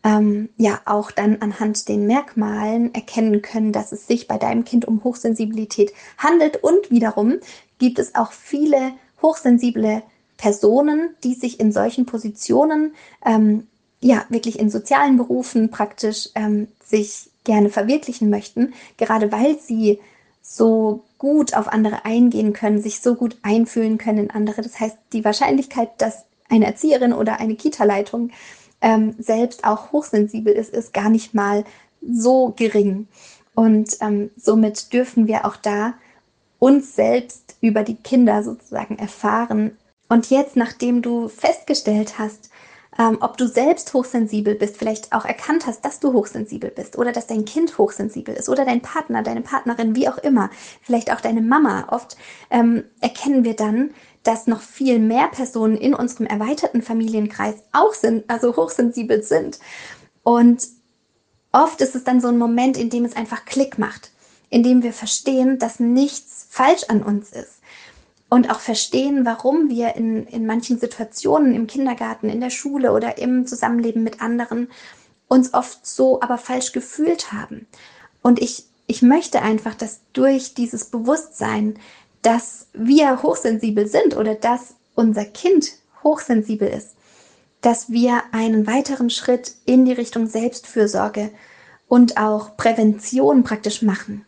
ähm, 0.03 0.49
ja 0.57 0.81
auch 0.85 1.11
dann 1.11 1.37
anhand 1.41 1.87
den 1.87 2.07
Merkmalen 2.07 2.93
erkennen 2.93 3.41
können, 3.41 3.71
dass 3.71 3.91
es 3.91 4.07
sich 4.07 4.27
bei 4.27 4.37
deinem 4.37 4.65
Kind 4.65 4.85
um 4.85 5.03
Hochsensibilität 5.03 5.93
handelt. 6.17 6.63
Und 6.63 6.89
wiederum 6.89 7.35
gibt 7.77 7.99
es 7.99 8.15
auch 8.15 8.31
viele 8.31 8.93
hochsensible 9.21 10.03
Personen, 10.37 11.15
die 11.23 11.35
sich 11.35 11.59
in 11.59 11.71
solchen 11.71 12.05
Positionen, 12.05 12.95
ähm, 13.25 13.67
ja, 13.99 14.25
wirklich 14.29 14.57
in 14.57 14.71
sozialen 14.71 15.17
Berufen 15.17 15.69
praktisch 15.69 16.29
ähm, 16.33 16.67
sich 16.83 17.29
gerne 17.43 17.69
verwirklichen 17.69 18.29
möchten, 18.29 18.73
gerade 18.97 19.31
weil 19.31 19.59
sie 19.59 19.99
so 20.41 21.03
gut 21.19 21.53
auf 21.53 21.67
andere 21.67 22.05
eingehen 22.05 22.53
können, 22.53 22.81
sich 22.81 22.99
so 23.01 23.13
gut 23.13 23.37
einfühlen 23.43 23.99
können 23.99 24.17
in 24.17 24.29
andere. 24.31 24.63
Das 24.63 24.79
heißt, 24.79 24.97
die 25.13 25.23
Wahrscheinlichkeit, 25.23 25.89
dass 25.99 26.25
eine 26.49 26.65
Erzieherin 26.65 27.13
oder 27.13 27.39
eine 27.39 27.55
Kita-Leitung 27.55 28.31
ähm, 28.81 29.15
selbst 29.19 29.63
auch 29.63 29.91
hochsensibel 29.91 30.53
ist, 30.53 30.73
ist 30.73 30.93
gar 30.93 31.09
nicht 31.09 31.33
mal 31.33 31.63
so 32.01 32.53
gering. 32.55 33.07
Und 33.53 33.97
ähm, 34.01 34.31
somit 34.37 34.93
dürfen 34.93 35.27
wir 35.27 35.45
auch 35.45 35.55
da 35.55 35.93
uns 36.59 36.95
selbst 36.95 37.55
über 37.61 37.83
die 37.83 37.95
Kinder 37.95 38.43
sozusagen 38.43 38.97
erfahren. 38.97 39.77
Und 40.09 40.29
jetzt, 40.29 40.55
nachdem 40.55 41.01
du 41.01 41.27
festgestellt 41.27 42.19
hast, 42.19 42.49
ähm, 42.99 43.17
ob 43.21 43.37
du 43.37 43.47
selbst 43.47 43.93
hochsensibel 43.93 44.55
bist, 44.55 44.77
vielleicht 44.77 45.13
auch 45.13 45.25
erkannt 45.25 45.65
hast, 45.65 45.85
dass 45.85 45.99
du 45.99 46.13
hochsensibel 46.13 46.69
bist 46.69 46.97
oder 46.97 47.11
dass 47.11 47.27
dein 47.27 47.45
Kind 47.45 47.77
hochsensibel 47.77 48.35
ist 48.35 48.49
oder 48.49 48.65
dein 48.65 48.81
Partner, 48.81 49.23
deine 49.23 49.41
Partnerin, 49.41 49.95
wie 49.95 50.09
auch 50.09 50.17
immer, 50.17 50.49
vielleicht 50.81 51.11
auch 51.11 51.21
deine 51.21 51.41
Mama. 51.41 51.87
Oft 51.89 52.17
ähm, 52.49 52.83
erkennen 52.99 53.43
wir 53.43 53.55
dann, 53.55 53.91
dass 54.23 54.47
noch 54.47 54.61
viel 54.61 54.99
mehr 54.99 55.27
Personen 55.27 55.77
in 55.77 55.93
unserem 55.93 56.27
erweiterten 56.27 56.81
Familienkreis 56.81 57.55
auch 57.71 57.93
sind, 57.93 58.29
also 58.29 58.55
hochsensibel 58.55 59.23
sind. 59.23 59.59
Und 60.23 60.67
oft 61.51 61.81
ist 61.81 61.95
es 61.95 62.03
dann 62.03 62.21
so 62.21 62.27
ein 62.27 62.37
Moment, 62.37 62.77
in 62.77 62.89
dem 62.89 63.05
es 63.05 63.15
einfach 63.15 63.45
Klick 63.45 63.77
macht, 63.79 64.11
in 64.49 64.63
dem 64.63 64.83
wir 64.83 64.93
verstehen, 64.93 65.59
dass 65.59 65.79
nichts 65.79 66.45
falsch 66.49 66.83
an 66.87 67.01
uns 67.01 67.31
ist. 67.31 67.59
Und 68.29 68.49
auch 68.49 68.59
verstehen, 68.59 69.25
warum 69.25 69.69
wir 69.69 69.95
in, 69.95 70.25
in 70.27 70.45
manchen 70.45 70.79
Situationen 70.79 71.53
im 71.53 71.67
Kindergarten, 71.67 72.29
in 72.29 72.39
der 72.39 72.49
Schule 72.49 72.93
oder 72.93 73.17
im 73.17 73.45
Zusammenleben 73.45 74.03
mit 74.03 74.21
anderen 74.21 74.69
uns 75.27 75.53
oft 75.53 75.85
so 75.85 76.21
aber 76.21 76.37
falsch 76.37 76.73
gefühlt 76.73 77.31
haben. 77.31 77.67
Und 78.21 78.41
ich, 78.41 78.65
ich 78.85 79.01
möchte 79.01 79.41
einfach, 79.41 79.75
dass 79.75 80.01
durch 80.11 80.53
dieses 80.53 80.85
Bewusstsein, 80.85 81.79
dass 82.21 82.67
wir 82.73 83.23
hochsensibel 83.23 83.87
sind 83.87 84.15
oder 84.15 84.35
dass 84.35 84.75
unser 84.95 85.25
Kind 85.25 85.71
hochsensibel 86.03 86.67
ist, 86.67 86.95
dass 87.61 87.89
wir 87.89 88.23
einen 88.31 88.67
weiteren 88.67 89.09
Schritt 89.09 89.53
in 89.65 89.85
die 89.85 89.93
Richtung 89.93 90.27
Selbstfürsorge 90.27 91.31
und 91.87 92.17
auch 92.17 92.57
Prävention 92.57 93.43
praktisch 93.43 93.81
machen. 93.81 94.25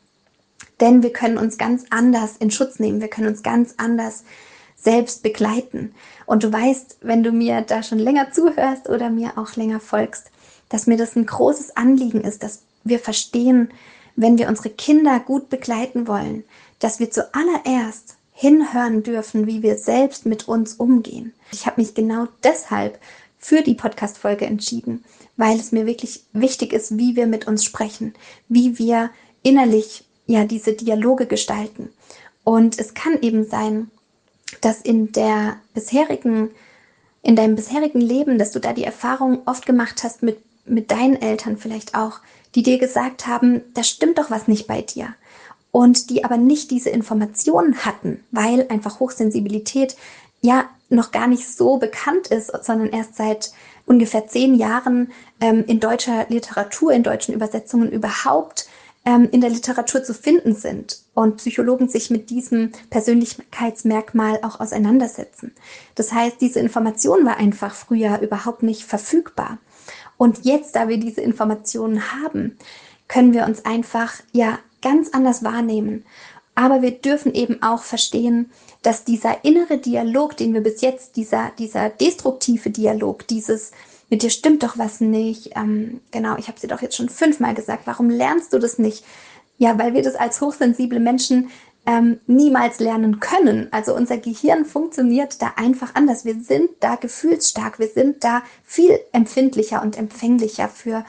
Denn 0.80 1.04
wir 1.04 1.14
können 1.14 1.38
uns 1.38 1.58
ganz 1.58 1.86
anders 1.90 2.38
in 2.38 2.52
Schutz 2.52 2.80
nehmen, 2.80 3.02
wir 3.02 3.08
können 3.08 3.28
uns 3.28 3.44
ganz 3.44 3.76
anders 3.78 4.24
selbst 4.76 5.24
begleiten. 5.24 5.94
Und 6.26 6.44
du 6.44 6.52
weißt, 6.52 6.98
wenn 7.02 7.24
du 7.24 7.32
mir 7.32 7.62
da 7.62 7.84
schon 7.84 8.00
länger 8.00 8.32
zuhörst 8.32 8.90
oder 8.90 9.10
mir 9.10 9.38
auch 9.38 9.56
länger 9.56 9.80
folgst, 9.80 10.30
dass 10.70 10.88
mir 10.88 10.98
das 10.98 11.16
ein 11.16 11.26
großes 11.26 11.78
Anliegen 11.78 12.22
ist, 12.22 12.44
dass 12.44 12.64
wir 12.84 13.00
verstehen, 13.00 13.72
wenn 14.16 14.38
wir 14.38 14.48
unsere 14.48 14.70
Kinder 14.70 15.20
gut 15.20 15.50
begleiten 15.50 16.08
wollen, 16.08 16.44
dass 16.84 17.00
wir 17.00 17.10
zuallererst 17.10 18.18
hinhören 18.34 19.04
dürfen, 19.04 19.48
wie 19.48 19.64
wir 19.64 19.78
selbst 19.78 20.26
mit 20.26 20.50
uns 20.50 20.74
umgehen. 20.74 21.34
Ich 21.54 21.66
habe 21.66 21.80
mich 21.80 21.94
genau 21.94 22.28
deshalb 22.44 23.00
für 23.38 23.62
die 23.62 23.74
Podcast-Folge 23.74 24.46
entschieden, 24.46 25.06
weil 25.38 25.58
es 25.58 25.72
mir 25.72 25.86
wirklich 25.86 26.26
wichtig 26.34 26.74
ist, 26.74 26.98
wie 26.98 27.16
wir 27.16 27.26
mit 27.26 27.48
uns 27.48 27.64
sprechen, 27.64 28.14
wie 28.50 28.78
wir 28.80 29.12
innerlich 29.44 30.04
ja 30.26 30.44
diese 30.44 30.74
Dialoge 30.74 31.26
gestalten. 31.26 31.90
Und 32.44 32.78
es 32.78 32.94
kann 32.94 33.22
eben 33.22 33.46
sein, 33.46 33.90
dass 34.60 34.82
in 34.82 35.14
der 35.14 35.62
bisherigen, 35.74 36.50
in 37.22 37.38
deinem 37.38 37.56
bisherigen 37.56 38.02
Leben, 38.02 38.38
dass 38.38 38.52
du 38.52 38.60
da 38.60 38.74
die 38.74 38.84
Erfahrung 38.84 39.44
oft 39.46 39.66
gemacht 39.66 40.04
hast 40.04 40.22
mit, 40.22 40.38
mit 40.66 40.92
deinen 40.92 41.22
Eltern 41.22 41.56
vielleicht 41.56 41.96
auch, 41.96 42.20
die 42.56 42.64
dir 42.64 42.78
gesagt 42.78 43.26
haben, 43.26 43.62
da 43.74 43.84
stimmt 43.84 44.18
doch 44.18 44.30
was 44.30 44.50
nicht 44.50 44.68
bei 44.68 44.82
dir 44.82 45.16
und 45.74 46.12
die 46.12 46.24
aber 46.24 46.38
nicht 46.38 46.70
diese 46.70 46.92
Informationen 46.92 47.84
hatten, 47.84 48.24
weil 48.30 48.68
einfach 48.70 49.00
Hochsensibilität 49.00 49.98
ja 50.40 50.66
noch 50.90 51.10
gar 51.12 51.26
nicht 51.26 51.52
so 51.52 51.78
bekannt 51.78 52.28
ist, 52.28 52.52
sondern 52.64 52.90
erst 52.90 53.16
seit 53.16 53.52
ungefähr 53.88 54.28
zehn 54.28 54.54
Jahren 54.54 55.12
ähm, 55.42 55.66
in 55.66 55.80
deutscher 55.80 56.28
Literatur, 56.30 56.94
in 56.94 57.02
deutschen 57.02 57.34
Übersetzungen 57.34 57.92
überhaupt 57.92 58.70
ähm, 59.04 59.28
in 59.32 59.42
der 59.42 59.50
Literatur 59.50 60.04
zu 60.04 60.14
finden 60.14 60.54
sind 60.54 61.00
und 61.16 61.38
Psychologen 61.38 61.90
sich 61.90 62.12
mit 62.12 62.30
diesem 62.30 62.72
Persönlichkeitsmerkmal 62.92 64.42
auch 64.44 64.60
auseinandersetzen. 64.60 65.56
Das 65.96 66.14
heißt, 66.14 66.40
diese 66.40 66.60
Information 66.60 67.26
war 67.26 67.38
einfach 67.38 67.74
früher 67.74 68.20
überhaupt 68.20 68.62
nicht 68.62 68.84
verfügbar. 68.84 69.58
Und 70.18 70.46
jetzt, 70.46 70.76
da 70.76 70.88
wir 70.88 71.00
diese 71.00 71.22
Informationen 71.22 72.12
haben, 72.12 72.60
können 73.08 73.34
wir 73.34 73.46
uns 73.46 73.66
einfach 73.66 74.14
ja 74.34 74.60
ganz 74.84 75.10
anders 75.10 75.44
wahrnehmen. 75.44 76.06
Aber 76.56 76.84
wir 76.84 76.92
dürfen 76.92 77.34
eben 77.34 77.64
auch 77.64 77.82
verstehen, 77.82 78.52
dass 78.84 79.06
dieser 79.06 79.44
innere 79.44 79.80
Dialog, 79.80 80.38
den 80.38 80.54
wir 80.54 80.62
bis 80.62 80.82
jetzt, 80.82 81.16
dieser, 81.16 81.52
dieser 81.58 81.90
destruktive 81.90 82.70
Dialog, 82.70 83.28
dieses 83.28 83.72
mit 84.10 84.22
dir 84.22 84.30
stimmt 84.30 84.62
doch 84.62 84.78
was 84.78 85.02
nicht, 85.02 85.52
ähm, 85.56 86.02
genau, 86.12 86.36
ich 86.38 86.48
habe 86.48 86.60
sie 86.60 86.68
doch 86.68 86.84
jetzt 86.84 86.96
schon 86.96 87.10
fünfmal 87.10 87.56
gesagt, 87.56 87.88
warum 87.88 88.12
lernst 88.12 88.54
du 88.54 88.60
das 88.60 88.78
nicht? 88.78 89.04
Ja, 89.58 89.80
weil 89.80 89.96
wir 89.96 90.04
das 90.04 90.14
als 90.14 90.40
hochsensible 90.40 91.00
Menschen 91.00 91.50
ähm, 91.88 92.20
niemals 92.28 92.80
lernen 92.80 93.20
können. 93.20 93.70
Also 93.72 93.96
unser 93.96 94.18
Gehirn 94.18 94.66
funktioniert 94.66 95.42
da 95.42 95.54
einfach 95.56 95.96
anders. 95.96 96.26
Wir 96.26 96.40
sind 96.40 96.70
da 96.80 96.96
gefühlsstark, 96.96 97.80
wir 97.80 97.88
sind 97.88 98.24
da 98.24 98.44
viel 98.64 99.00
empfindlicher 99.12 99.82
und 99.82 99.98
empfänglicher 99.98 100.70
für 100.70 101.06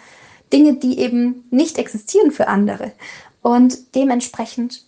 Dinge, 0.52 0.76
die 0.76 0.98
eben 0.98 1.44
nicht 1.50 1.78
existieren 1.78 2.30
für 2.30 2.48
andere. 2.48 2.92
Und 3.44 3.94
dementsprechend 3.94 4.86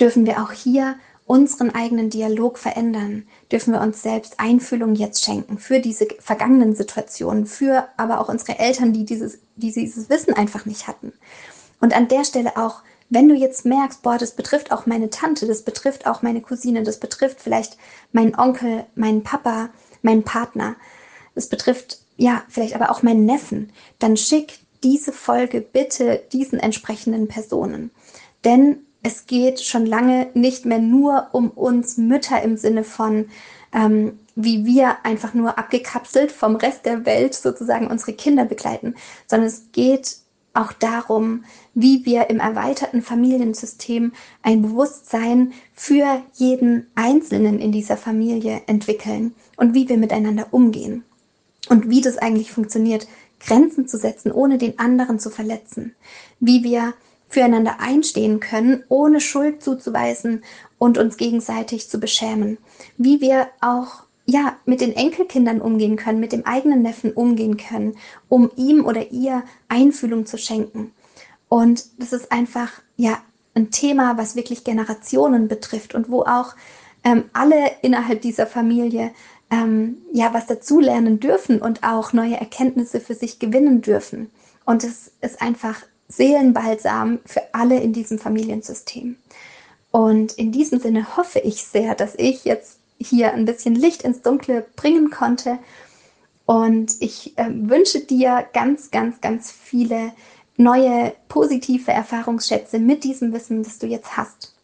dürfen 0.00 0.24
wir 0.24 0.42
auch 0.42 0.50
hier 0.50 0.96
unseren 1.26 1.74
eigenen 1.74 2.08
Dialog 2.08 2.56
verändern, 2.56 3.28
dürfen 3.52 3.74
wir 3.74 3.82
uns 3.82 4.02
selbst 4.02 4.40
Einfühlung 4.40 4.94
jetzt 4.94 5.22
schenken 5.22 5.58
für 5.58 5.78
diese 5.78 6.08
vergangenen 6.18 6.74
Situationen, 6.74 7.44
für 7.44 7.86
aber 7.98 8.18
auch 8.18 8.30
unsere 8.30 8.58
Eltern, 8.58 8.94
die 8.94 9.04
dieses, 9.04 9.40
die 9.56 9.72
dieses 9.72 10.08
Wissen 10.08 10.32
einfach 10.32 10.64
nicht 10.64 10.88
hatten. 10.88 11.12
Und 11.78 11.94
an 11.94 12.08
der 12.08 12.24
Stelle 12.24 12.56
auch, 12.56 12.80
wenn 13.10 13.28
du 13.28 13.34
jetzt 13.34 13.66
merkst, 13.66 14.00
boah, 14.00 14.16
das 14.16 14.34
betrifft 14.34 14.72
auch 14.72 14.86
meine 14.86 15.10
Tante, 15.10 15.46
das 15.46 15.62
betrifft 15.62 16.06
auch 16.06 16.22
meine 16.22 16.40
Cousine, 16.40 16.82
das 16.82 16.98
betrifft 16.98 17.42
vielleicht 17.42 17.76
meinen 18.10 18.34
Onkel, 18.36 18.86
meinen 18.94 19.22
Papa, 19.22 19.68
meinen 20.00 20.22
Partner, 20.22 20.76
das 21.34 21.50
betrifft 21.50 21.98
ja 22.16 22.42
vielleicht 22.48 22.74
aber 22.74 22.90
auch 22.90 23.02
meinen 23.02 23.26
Neffen, 23.26 23.70
dann 23.98 24.16
schick 24.16 24.60
diese 24.82 25.12
Folge 25.12 25.60
bitte 25.60 26.22
diesen 26.32 26.58
entsprechenden 26.58 27.28
Personen. 27.28 27.90
Denn 28.44 28.78
es 29.02 29.26
geht 29.26 29.60
schon 29.60 29.86
lange 29.86 30.28
nicht 30.34 30.64
mehr 30.64 30.78
nur 30.78 31.28
um 31.32 31.50
uns 31.50 31.96
Mütter 31.96 32.42
im 32.42 32.56
Sinne 32.56 32.84
von, 32.84 33.28
ähm, 33.72 34.18
wie 34.34 34.66
wir 34.66 35.04
einfach 35.04 35.32
nur 35.32 35.58
abgekapselt 35.58 36.32
vom 36.32 36.56
Rest 36.56 36.86
der 36.86 37.06
Welt 37.06 37.34
sozusagen 37.34 37.86
unsere 37.86 38.12
Kinder 38.12 38.44
begleiten, 38.44 38.94
sondern 39.26 39.48
es 39.48 39.70
geht 39.72 40.18
auch 40.54 40.72
darum, 40.72 41.44
wie 41.74 42.04
wir 42.04 42.30
im 42.30 42.40
erweiterten 42.40 43.02
Familiensystem 43.02 44.12
ein 44.42 44.62
Bewusstsein 44.62 45.52
für 45.74 46.22
jeden 46.34 46.86
Einzelnen 46.94 47.58
in 47.60 47.72
dieser 47.72 47.96
Familie 47.96 48.62
entwickeln 48.66 49.34
und 49.56 49.74
wie 49.74 49.88
wir 49.88 49.98
miteinander 49.98 50.48
umgehen 50.50 51.04
und 51.68 51.90
wie 51.90 52.00
das 52.00 52.18
eigentlich 52.18 52.52
funktioniert, 52.52 53.06
Grenzen 53.40 53.86
zu 53.86 53.98
setzen, 53.98 54.32
ohne 54.32 54.58
den 54.58 54.78
anderen 54.78 55.18
zu 55.18 55.30
verletzen. 55.30 55.94
Wie 56.40 56.64
wir 56.64 56.94
füreinander 57.28 57.80
einstehen 57.80 58.40
können, 58.40 58.84
ohne 58.88 59.20
Schuld 59.20 59.62
zuzuweisen 59.62 60.44
und 60.78 60.98
uns 60.98 61.16
gegenseitig 61.16 61.88
zu 61.88 61.98
beschämen. 61.98 62.58
Wie 62.96 63.20
wir 63.20 63.48
auch 63.60 64.06
ja, 64.26 64.56
mit 64.64 64.80
den 64.80 64.94
Enkelkindern 64.94 65.60
umgehen 65.60 65.96
können, 65.96 66.20
mit 66.20 66.32
dem 66.32 66.44
eigenen 66.44 66.82
Neffen 66.82 67.12
umgehen 67.12 67.56
können, 67.56 67.96
um 68.28 68.50
ihm 68.56 68.84
oder 68.84 69.12
ihr 69.12 69.44
Einfühlung 69.68 70.26
zu 70.26 70.36
schenken. 70.36 70.92
Und 71.48 71.84
das 71.98 72.12
ist 72.12 72.32
einfach, 72.32 72.72
ja, 72.96 73.18
ein 73.54 73.70
Thema, 73.70 74.18
was 74.18 74.36
wirklich 74.36 74.64
Generationen 74.64 75.48
betrifft 75.48 75.94
und 75.94 76.10
wo 76.10 76.22
auch 76.22 76.54
ähm, 77.04 77.24
alle 77.32 77.70
innerhalb 77.82 78.20
dieser 78.20 78.46
Familie 78.46 79.12
ähm, 79.50 79.98
ja 80.12 80.34
was 80.34 80.46
dazulernen 80.46 81.20
dürfen 81.20 81.60
und 81.60 81.82
auch 81.82 82.12
neue 82.12 82.36
Erkenntnisse 82.36 83.00
für 83.00 83.14
sich 83.14 83.38
gewinnen 83.38 83.80
dürfen. 83.82 84.30
Und 84.64 84.84
es 84.84 85.12
ist 85.20 85.40
einfach 85.40 85.82
Seelenbalsam 86.08 87.20
für 87.24 87.42
alle 87.52 87.80
in 87.80 87.92
diesem 87.92 88.18
Familiensystem. 88.18 89.16
Und 89.90 90.32
in 90.34 90.52
diesem 90.52 90.80
Sinne 90.80 91.16
hoffe 91.16 91.38
ich 91.38 91.64
sehr, 91.64 91.94
dass 91.94 92.14
ich 92.16 92.44
jetzt 92.44 92.78
hier 92.98 93.32
ein 93.32 93.44
bisschen 93.44 93.74
Licht 93.74 94.02
ins 94.02 94.22
Dunkle 94.22 94.66
bringen 94.76 95.10
konnte. 95.10 95.58
Und 96.44 96.96
ich 97.00 97.36
äh, 97.38 97.48
wünsche 97.50 98.00
dir 98.00 98.46
ganz, 98.52 98.90
ganz, 98.90 99.20
ganz 99.20 99.50
viele 99.50 100.12
neue 100.56 101.12
positive 101.28 101.90
Erfahrungsschätze 101.90 102.78
mit 102.78 103.04
diesem 103.04 103.32
Wissen, 103.32 103.62
das 103.62 103.78
du 103.78 103.86
jetzt 103.86 104.16
hast. 104.16 104.54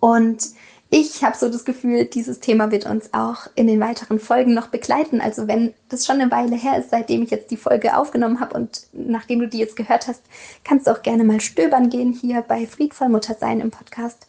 Und 0.00 0.48
ich 0.94 1.24
habe 1.24 1.34
so 1.34 1.48
das 1.48 1.64
Gefühl, 1.64 2.04
dieses 2.04 2.38
Thema 2.38 2.70
wird 2.70 2.84
uns 2.84 3.14
auch 3.14 3.46
in 3.54 3.66
den 3.66 3.80
weiteren 3.80 4.18
Folgen 4.18 4.52
noch 4.52 4.66
begleiten. 4.66 5.22
Also 5.22 5.48
wenn 5.48 5.72
das 5.88 6.04
schon 6.04 6.20
eine 6.20 6.30
Weile 6.30 6.54
her 6.54 6.78
ist, 6.78 6.90
seitdem 6.90 7.22
ich 7.22 7.30
jetzt 7.30 7.50
die 7.50 7.56
Folge 7.56 7.96
aufgenommen 7.96 8.40
habe 8.40 8.54
und 8.54 8.88
nachdem 8.92 9.38
du 9.38 9.48
die 9.48 9.56
jetzt 9.56 9.74
gehört 9.74 10.06
hast, 10.06 10.20
kannst 10.64 10.86
du 10.86 10.90
auch 10.90 11.00
gerne 11.00 11.24
mal 11.24 11.40
stöbern 11.40 11.88
gehen 11.88 12.12
hier 12.12 12.42
bei 12.42 12.66
Friedvoll 12.66 13.08
Muttersein 13.08 13.62
im 13.62 13.70
Podcast. 13.70 14.26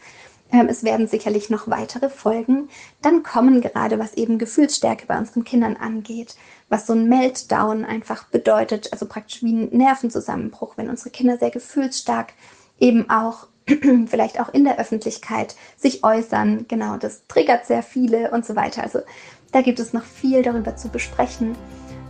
Ähm, 0.53 0.69
es 0.69 0.85
werden 0.85 1.07
sicherlich 1.07 1.49
noch 1.49 1.67
weitere 1.67 2.09
Folgen 2.09 2.69
dann 3.01 3.23
kommen, 3.23 3.59
gerade 3.59 3.99
was 3.99 4.13
eben 4.13 4.37
Gefühlsstärke 4.37 5.05
bei 5.05 5.17
unseren 5.17 5.43
Kindern 5.43 5.75
angeht, 5.75 6.37
was 6.69 6.87
so 6.87 6.93
ein 6.93 7.09
Meltdown 7.09 7.83
einfach 7.83 8.27
bedeutet, 8.27 8.87
also 8.93 9.05
praktisch 9.05 9.43
wie 9.43 9.51
ein 9.51 9.77
Nervenzusammenbruch, 9.77 10.77
wenn 10.77 10.89
unsere 10.89 11.09
Kinder 11.09 11.37
sehr 11.37 11.51
gefühlsstark 11.51 12.31
eben 12.79 13.09
auch 13.09 13.47
vielleicht 14.07 14.39
auch 14.39 14.53
in 14.53 14.63
der 14.63 14.79
Öffentlichkeit 14.79 15.55
sich 15.77 16.03
äußern. 16.03 16.65
Genau, 16.67 16.97
das 16.97 17.27
triggert 17.27 17.65
sehr 17.65 17.83
viele 17.83 18.31
und 18.31 18.45
so 18.45 18.55
weiter. 18.55 18.83
Also 18.83 18.99
da 19.51 19.61
gibt 19.61 19.79
es 19.79 19.93
noch 19.93 20.03
viel 20.03 20.41
darüber 20.41 20.75
zu 20.75 20.89
besprechen. 20.89 21.55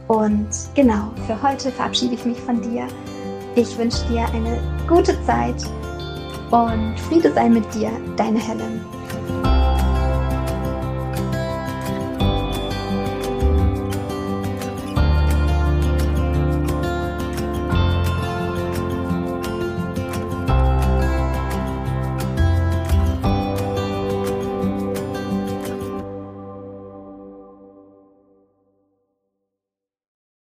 Und 0.07 0.49
genau, 0.75 1.11
für 1.27 1.41
heute 1.41 1.71
verabschiede 1.71 2.15
ich 2.15 2.25
mich 2.25 2.39
von 2.39 2.61
dir. 2.61 2.87
Ich 3.55 3.77
wünsche 3.77 4.05
dir 4.07 4.25
eine 4.33 4.59
gute 4.87 5.15
Zeit 5.25 5.63
und 6.51 6.99
Friede 7.07 7.31
sei 7.33 7.49
mit 7.49 7.73
dir, 7.73 7.91
deine 8.17 8.39
Helen. 8.39 9.02